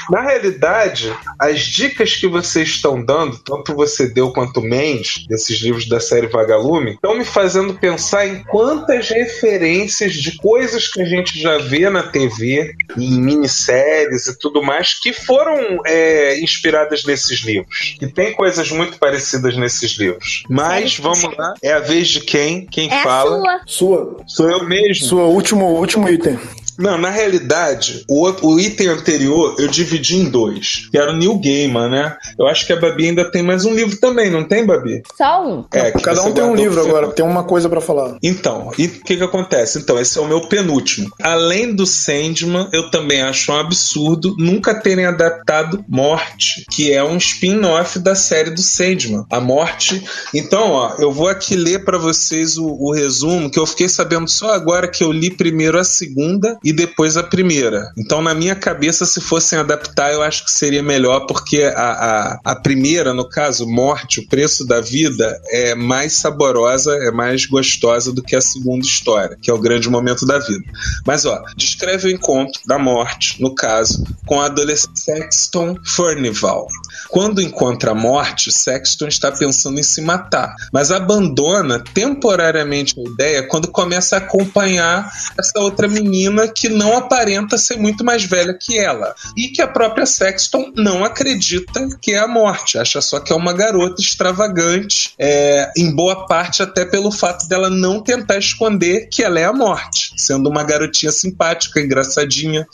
[0.10, 5.88] Na realidade, as dicas que vocês estão dando, tanto você deu quanto Mendes, desses livros
[5.88, 11.40] da série Vagalume, estão me fazendo pensar em quantas referências de coisas que a gente
[11.40, 17.98] já vê na TV, em minisséries e tudo mais, que foram é, inspiradas nesses livros.
[18.02, 20.44] E tem coisas muito parecidas nesses livros.
[20.50, 22.66] Mas vamos lá, é a vez de quem?
[22.66, 23.40] Quem é fala?
[23.40, 23.62] Sua.
[23.66, 24.24] sua.
[24.28, 25.06] Sou eu mesmo.
[25.06, 26.40] Sua último, último item.
[26.78, 31.40] Não, na realidade, o, o item anterior eu dividi em dois, que era o New
[31.40, 32.18] Gaiman, né?
[32.38, 35.02] Eu acho que a Babi ainda tem mais um livro também, não tem, Babi?
[35.18, 35.66] Só um.
[35.74, 38.18] É, cada um tem um livro agora, tem uma coisa para falar.
[38.22, 39.80] Então, e o que que acontece?
[39.80, 41.10] Então, esse é o meu penúltimo.
[41.22, 47.18] Além do Sandman, eu também acho um absurdo nunca terem adaptado Morte, que é um
[47.18, 49.26] spin-off da série do Sandman.
[49.32, 50.04] A Morte.
[50.34, 54.30] Então, ó, eu vou aqui ler para vocês o, o resumo, que eu fiquei sabendo
[54.30, 57.94] só agora que eu li primeiro a segunda e depois a primeira.
[57.98, 62.40] Então, na minha cabeça, se fossem adaptar, eu acho que seria melhor, porque a, a,
[62.44, 68.12] a primeira, no caso, Morte, o preço da vida, é mais saborosa, é mais gostosa
[68.12, 70.66] do que a segunda história, que é o grande momento da vida.
[71.06, 76.68] Mas, ó, descreve o encontro da morte, no caso, com a adolescente Sexton Furnival.
[77.10, 83.48] Quando encontra a morte, Sexton está pensando em se matar, mas abandona temporariamente a ideia
[83.48, 85.10] quando começa a acompanhar
[85.40, 89.14] essa outra menina que não aparenta ser muito mais velha que ela.
[89.36, 93.36] E que a própria Sexton não acredita que é a morte, acha só que é
[93.36, 99.24] uma garota extravagante, é, em boa parte até pelo fato dela não tentar esconder que
[99.24, 102.66] ela é a morte, sendo uma garotinha simpática, engraçadinha.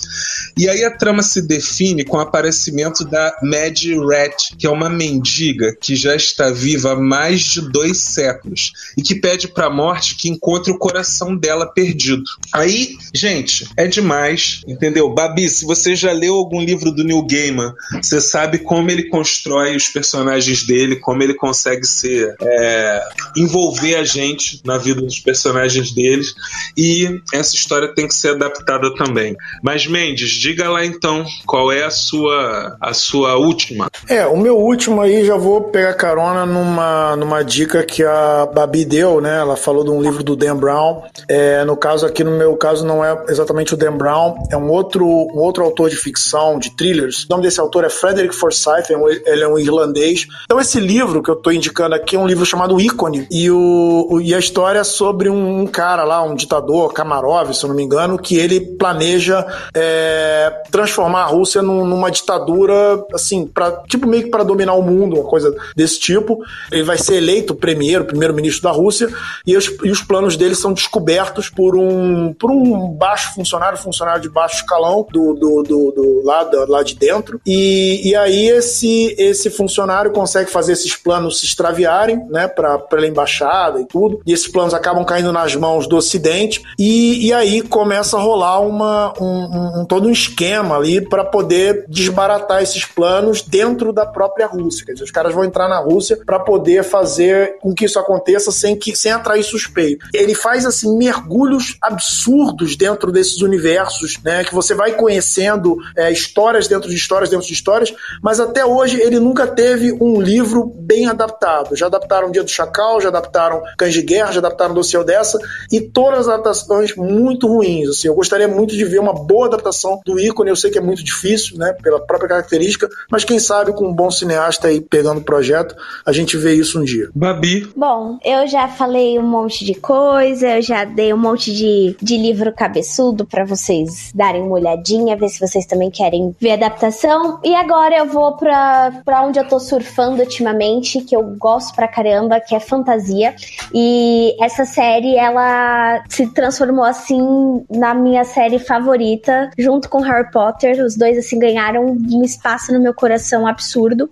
[0.58, 3.78] E aí a trama se define com o aparecimento da Mad
[4.10, 9.02] Rat, que é uma mendiga que já está viva há mais de dois séculos e
[9.02, 12.24] que pede para a morte que encontre o coração dela perdido.
[12.54, 15.10] Aí, gente, é demais, entendeu?
[15.10, 19.76] Babi, se você já leu algum livro do Neil Gaiman, você sabe como ele constrói
[19.76, 23.04] os personagens dele, como ele consegue ser é,
[23.38, 26.34] envolver a gente na vida dos personagens deles
[26.78, 29.36] e essa história tem que ser adaptada também.
[29.62, 33.90] Mas Mendes, diga lá então qual é a sua a sua última.
[34.08, 38.86] É, o meu último aí já vou pegar carona numa, numa dica que a Babi
[38.86, 39.40] deu, né?
[39.40, 41.04] Ela falou de um livro do Dan Brown.
[41.28, 44.70] É, no caso aqui, no meu caso, não é exatamente o Dan Brown, é um
[44.70, 47.26] outro, um outro autor de ficção, de thrillers.
[47.26, 50.28] O nome desse autor é Frederick Forsyth, é ele é um irlandês.
[50.46, 53.28] Então, esse livro que eu estou indicando aqui é um livro chamado Ícone.
[53.30, 57.70] E, o, e a história é sobre um cara lá, um ditador, Kamarov, se eu
[57.70, 62.74] não me engano, que ele planeja é, transformar a Rússia num, numa ditadura,
[63.14, 66.44] assim, pra, tipo meio que para dominar o mundo, uma coisa desse tipo.
[66.72, 69.10] Ele vai ser eleito primeiro, primeiro-ministro da Rússia,
[69.46, 74.22] e os, e os planos dele são descobertos por um, por um baixo funcionário, funcionário
[74.22, 77.42] de baixo escalão do, do, do, do lado lá de dentro.
[77.46, 83.06] E, e aí esse, esse funcionário consegue fazer esses planos se extraviarem, né, para pela
[83.06, 84.22] embaixada e tudo.
[84.26, 86.64] E esses planos acabam caindo nas mãos do Ocidente.
[86.80, 91.86] E, e aí começa a rolar uma, um, um todo um esquema ali para poder
[91.90, 94.86] desbaratar esses planos dentro da própria Rússia.
[94.86, 98.52] Quer dizer, os caras vão entrar na Rússia para poder fazer com que isso aconteça
[98.52, 100.06] sem, que, sem atrair suspeito.
[100.14, 104.44] Ele faz assim mergulhos absurdos dentro desses universos, né?
[104.44, 109.02] Que você vai conhecendo é, histórias dentro de histórias dentro de histórias, mas até hoje
[109.02, 111.76] ele nunca teve um livro bem adaptado.
[111.76, 115.40] Já adaptaram Dia do Chacal, já adaptaram Cães de Guerra, já adaptaram Dossiê dessa
[115.72, 117.90] e todas as adaptações muito ruins.
[117.90, 120.50] Assim, eu gostaria muito de ver uma boa adaptação do ícone.
[120.50, 121.74] Eu sei que é muito difícil, né?
[121.82, 125.76] Pela própria característica, mas quem sabe com um bom cineasta aí pegando o projeto,
[126.06, 127.10] a gente vê isso um dia.
[127.14, 127.68] Babi.
[127.76, 132.18] Bom, eu já falei um monte de coisa, eu já dei um monte de, de
[132.18, 136.54] livro cabeçudo recomendo para vocês darem uma olhadinha, ver se vocês também querem ver a
[136.56, 137.40] adaptação.
[137.44, 141.88] E agora eu vou pra, pra onde eu tô surfando ultimamente, que eu gosto pra
[141.88, 143.36] caramba, que é fantasia.
[143.74, 150.84] E essa série, ela se transformou assim na minha série favorita, junto com Harry Potter.
[150.84, 154.10] Os dois assim ganharam um espaço no meu coração absurdo.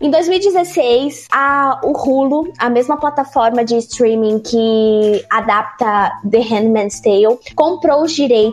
[0.00, 7.38] Em 2016, a, o Hulu, a mesma plataforma de streaming que adapta The Handmaid's Tale,
[7.54, 8.43] comprou os direitos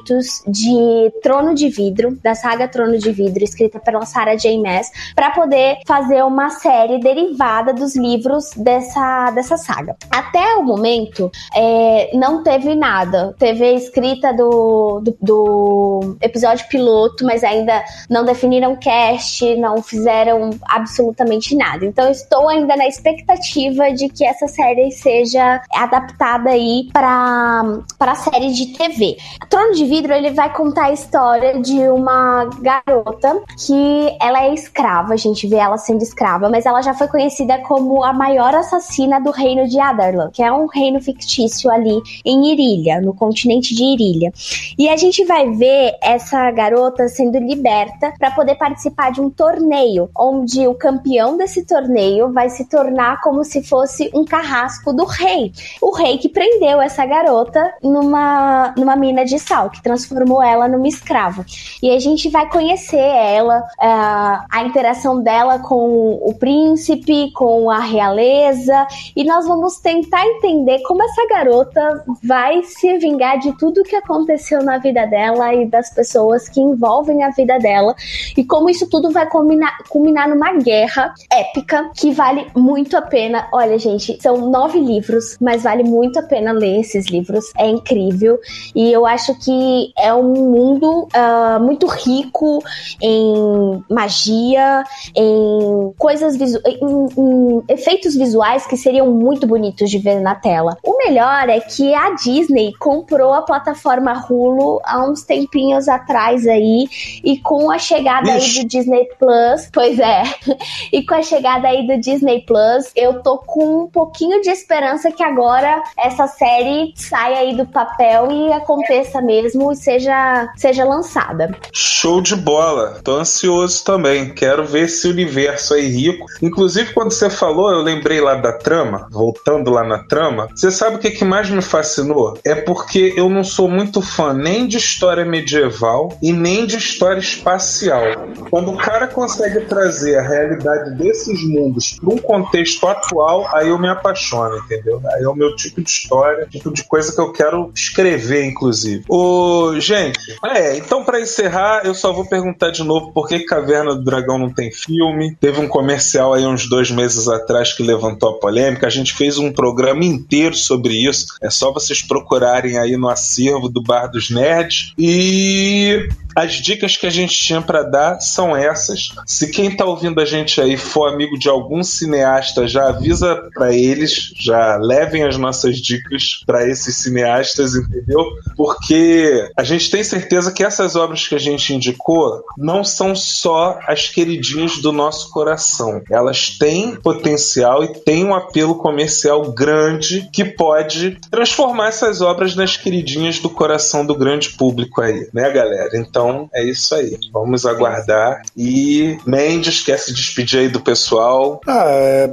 [0.47, 4.57] de Trono de Vidro, da saga Trono de Vidro, escrita pela Sarah J.
[4.59, 9.95] Maas, para poder fazer uma série derivada dos livros dessa, dessa saga.
[10.09, 13.35] Até o momento, é, não teve nada.
[13.37, 20.51] Teve a escrita do, do, do episódio piloto, mas ainda não definiram cast, não fizeram
[20.65, 21.85] absolutamente nada.
[21.85, 27.61] Então, estou ainda na expectativa de que essa série seja adaptada aí para
[27.97, 29.17] para série de TV.
[29.49, 35.13] Trono de Vidro ele vai contar a história de uma garota que ela é escrava,
[35.13, 39.19] a gente vê ela sendo escrava, mas ela já foi conhecida como a maior assassina
[39.19, 43.83] do reino de Adarlan, que é um reino fictício ali em Irília, no continente de
[43.83, 44.31] Irília.
[44.77, 50.09] E a gente vai ver essa garota sendo liberta para poder participar de um torneio,
[50.17, 55.51] onde o campeão desse torneio vai se tornar como se fosse um carrasco do rei.
[55.81, 60.87] O rei que prendeu essa garota numa, numa mina de sal, que transformou ela numa
[60.87, 61.45] escrava.
[61.81, 67.79] E a gente vai conhecer ela, uh, a interação dela com o príncipe, com a
[67.79, 73.95] realeza, e nós vamos tentar entender como essa garota vai se vingar de tudo que
[73.95, 77.95] aconteceu na vida dela e das pessoas que envolvem a vida dela,
[78.37, 83.47] e como isso tudo vai culminar, culminar numa guerra épica que vale muito a pena.
[83.51, 87.45] Olha, gente, são nove livros, mas vale muito a pena ler esses livros.
[87.57, 88.39] É incrível.
[88.75, 89.51] E eu acho que
[89.97, 92.63] é um mundo uh, muito rico
[93.01, 94.83] em magia,
[95.15, 100.77] em coisas visu em, em efeitos visuais que seriam muito bonitos de ver na tela.
[100.83, 106.87] O melhor é que a Disney comprou a plataforma Hulu há uns tempinhos atrás aí
[107.23, 108.59] e com a chegada Ixi.
[108.59, 110.23] aí do Disney Plus, pois é,
[110.91, 115.11] e com a chegada aí do Disney Plus, eu tô com um pouquinho de esperança
[115.11, 121.55] que agora essa série saia aí do papel e aconteça mesmo e seja, seja lançada.
[121.73, 122.99] Show de bola.
[123.03, 124.33] Tô ansioso também.
[124.33, 126.25] Quero ver esse universo aí rico.
[126.41, 130.47] Inclusive, quando você falou, eu lembrei lá da trama, voltando lá na trama.
[130.55, 132.37] Você sabe o que, que mais me fascinou?
[132.45, 137.19] É porque eu não sou muito fã nem de história medieval e nem de história
[137.19, 138.03] espacial.
[138.49, 143.77] Quando o cara consegue trazer a realidade desses mundos para um contexto atual, aí eu
[143.77, 145.01] me apaixono, entendeu?
[145.13, 149.03] Aí é o meu tipo de história, tipo de coisa que eu quero escrever, inclusive.
[149.09, 149.40] O
[149.79, 154.03] gente, é, então para encerrar, eu só vou perguntar de novo por que Caverna do
[154.03, 155.35] Dragão não tem filme.
[155.39, 158.87] Teve um comercial aí uns dois meses atrás que levantou a polêmica.
[158.87, 161.27] A gente fez um programa inteiro sobre isso.
[161.41, 164.93] É só vocês procurarem aí no acervo do Bar dos Nerds.
[164.97, 169.09] E as dicas que a gente tinha para dar são essas.
[169.25, 173.73] Se quem tá ouvindo a gente aí for amigo de algum cineasta, já avisa para
[173.73, 178.25] eles, já levem as nossas dicas para esses cineastas, entendeu?
[178.55, 183.79] Porque a gente tem certeza que essas obras que a gente indicou não são só
[183.87, 186.01] as queridinhas do nosso coração.
[186.09, 192.77] Elas têm potencial e têm um apelo comercial grande que pode transformar essas obras nas
[192.77, 195.97] queridinhas do coração do grande público aí, né, galera?
[195.97, 197.17] Então então é isso aí.
[197.33, 198.41] Vamos aguardar.
[198.55, 201.59] E Mendes, quer se despedir aí do pessoal?
[201.67, 202.29] Ah, é,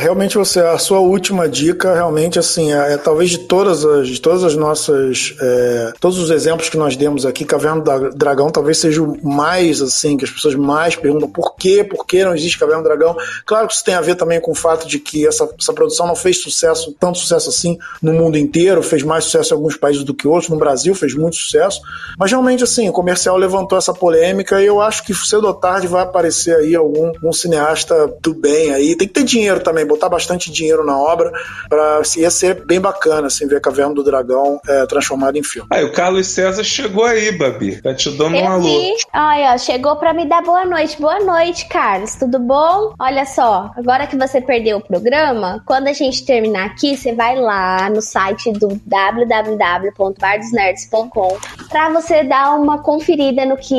[0.00, 4.20] realmente você, a sua última dica, realmente assim, é, é talvez de todas as, de
[4.20, 8.78] todas as nossas, é, todos os exemplos que nós demos aqui, Caverna do Dragão talvez
[8.78, 12.58] seja o mais assim, que as pessoas mais perguntam por quê, por que não existe
[12.58, 13.16] Caverna do Dragão.
[13.46, 16.06] Claro que isso tem a ver também com o fato de que essa, essa produção
[16.06, 20.02] não fez sucesso, tanto sucesso assim no mundo inteiro, fez mais sucesso em alguns países
[20.02, 21.80] do que outros, no Brasil fez muito sucesso,
[22.18, 25.86] mas realmente assim, o comercial levantou essa polêmica e eu acho que cedo ou tarde
[25.86, 28.96] vai aparecer aí algum um cineasta do bem aí.
[28.96, 31.30] Tem que ter dinheiro também, botar bastante dinheiro na obra
[31.68, 35.68] para ia ser bem bacana assim ver a Caverna do Dragão é, transformada em filme.
[35.70, 37.82] Aí o Carlos César chegou aí, Babi.
[37.82, 38.96] Tá te dando um alô.
[39.14, 40.98] Olha, chegou para me dar boa noite.
[41.00, 42.14] Boa noite, Carlos.
[42.14, 42.94] Tudo bom?
[42.98, 47.36] Olha só, agora que você perdeu o programa, quando a gente terminar aqui, você vai
[47.36, 51.36] lá no site do www.bardosnerds.com
[51.68, 53.74] para você dar uma conferida conferida no que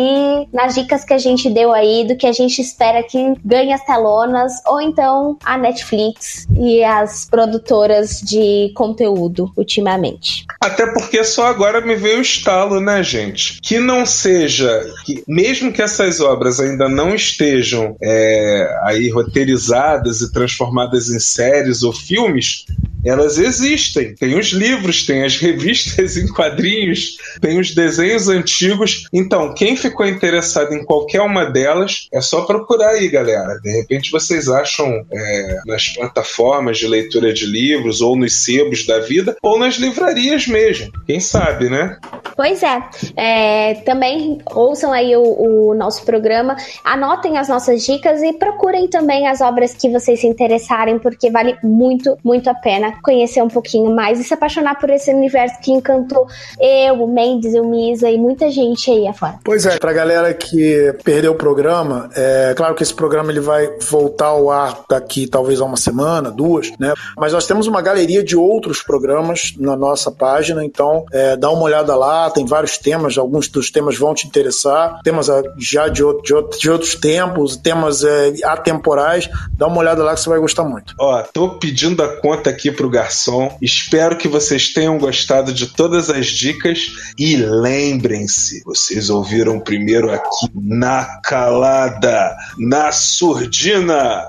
[0.51, 3.83] nas dicas que a gente deu aí, do que a gente espera que ganhe as
[3.85, 10.45] telonas, ou então a Netflix e as produtoras de conteúdo ultimamente.
[10.61, 13.59] Até porque só agora me veio o estalo, né, gente?
[13.61, 20.31] Que não seja, que mesmo que essas obras ainda não estejam é, aí roteirizadas e
[20.33, 22.65] transformadas em séries ou filmes,
[23.03, 24.15] elas existem.
[24.15, 29.07] Tem os livros, tem as revistas em quadrinhos, tem os desenhos antigos.
[29.13, 33.59] Então, quem ficou interessado em qualquer uma delas, é só procurar aí, galera.
[33.61, 38.99] De repente vocês acham é, nas plataformas de leitura de livros, ou nos sebos da
[38.99, 40.91] vida, ou nas livrarias mesmo.
[41.05, 41.97] Quem sabe, né?
[42.35, 42.83] Pois é.
[43.15, 45.21] é também ouçam aí o,
[45.69, 50.27] o nosso programa, anotem as nossas dicas e procurem também as obras que vocês se
[50.27, 54.89] interessarem, porque vale muito, muito a pena conhecer um pouquinho mais e se apaixonar por
[54.89, 56.25] esse universo que encantou
[56.59, 59.39] eu, o Mendes, o Misa e muita gente aí afora.
[59.43, 63.69] Pois é, pra galera que perdeu o programa, é claro que esse programa ele vai
[63.89, 66.93] voltar ao ar daqui talvez a uma semana, duas, né?
[67.17, 71.63] Mas nós temos uma galeria de outros programas na nossa página, então é, dá uma
[71.63, 76.01] olhada lá, tem vários temas, alguns dos temas vão te interessar, temas é, já de,
[76.21, 80.63] de, de outros tempos, temas é, atemporais, dá uma olhada lá que você vai gostar
[80.63, 80.93] muito.
[80.99, 83.57] Ó, tô pedindo a conta aqui pro garçom.
[83.61, 88.63] Espero que vocês tenham gostado de todas as dicas e lembrem-se,
[88.93, 94.27] vocês ouviram primeiro aqui na calada, na surdina.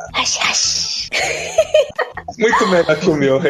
[2.39, 3.43] Muito melhor que o meu.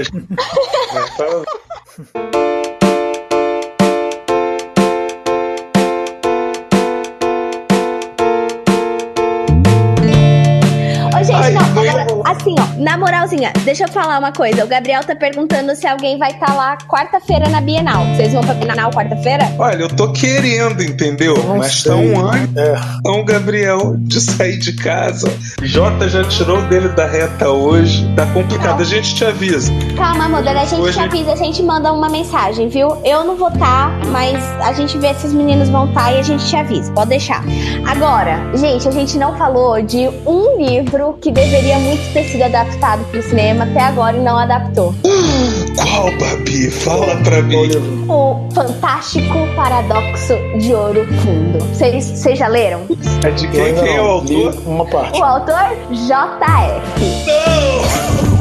[11.24, 14.62] gente, Ai, não, agora, assim, ó, na moralzinha, deixa eu falar uma coisa.
[14.62, 18.05] O Gabriel tá perguntando se alguém vai estar tá lá quarta-feira na Bienal.
[18.15, 19.51] Vocês vão pra Bienal quarta-feira?
[19.59, 21.35] Olha, eu tô querendo, entendeu?
[21.35, 21.90] Não Mas sei.
[21.90, 22.74] tá um ano, é.
[22.98, 25.35] então, Gabriel, de sair de casa.
[25.62, 28.06] Jota já tirou dele da reta hoje.
[28.15, 29.73] Tá complicado, a gente te avisa.
[29.97, 30.98] Calma, amor, a gente hoje...
[30.98, 32.98] te avisa, a gente manda uma mensagem, viu?
[33.02, 36.12] Eu não vou estar, tá, mas a gente vê se os meninos vão estar tá
[36.12, 36.93] e a gente te avisa.
[36.93, 37.43] Pode deixar.
[37.86, 42.74] Agora, gente, a gente não falou de um livro que deveria muito ter sido adaptado
[42.77, 44.95] para o cinema até agora e não adaptou.
[45.77, 46.71] Qual, Babi?
[46.71, 47.69] Fala pra mim.
[48.09, 51.59] O Fantástico Paradoxo de Ouro Fundo.
[51.67, 52.83] Vocês já leram?
[53.25, 53.75] É de quem?
[53.75, 54.55] Quem é o autor?
[54.67, 55.19] Uma parte.
[55.19, 55.77] O autor?
[55.91, 57.27] JF.
[57.27, 58.34] Não!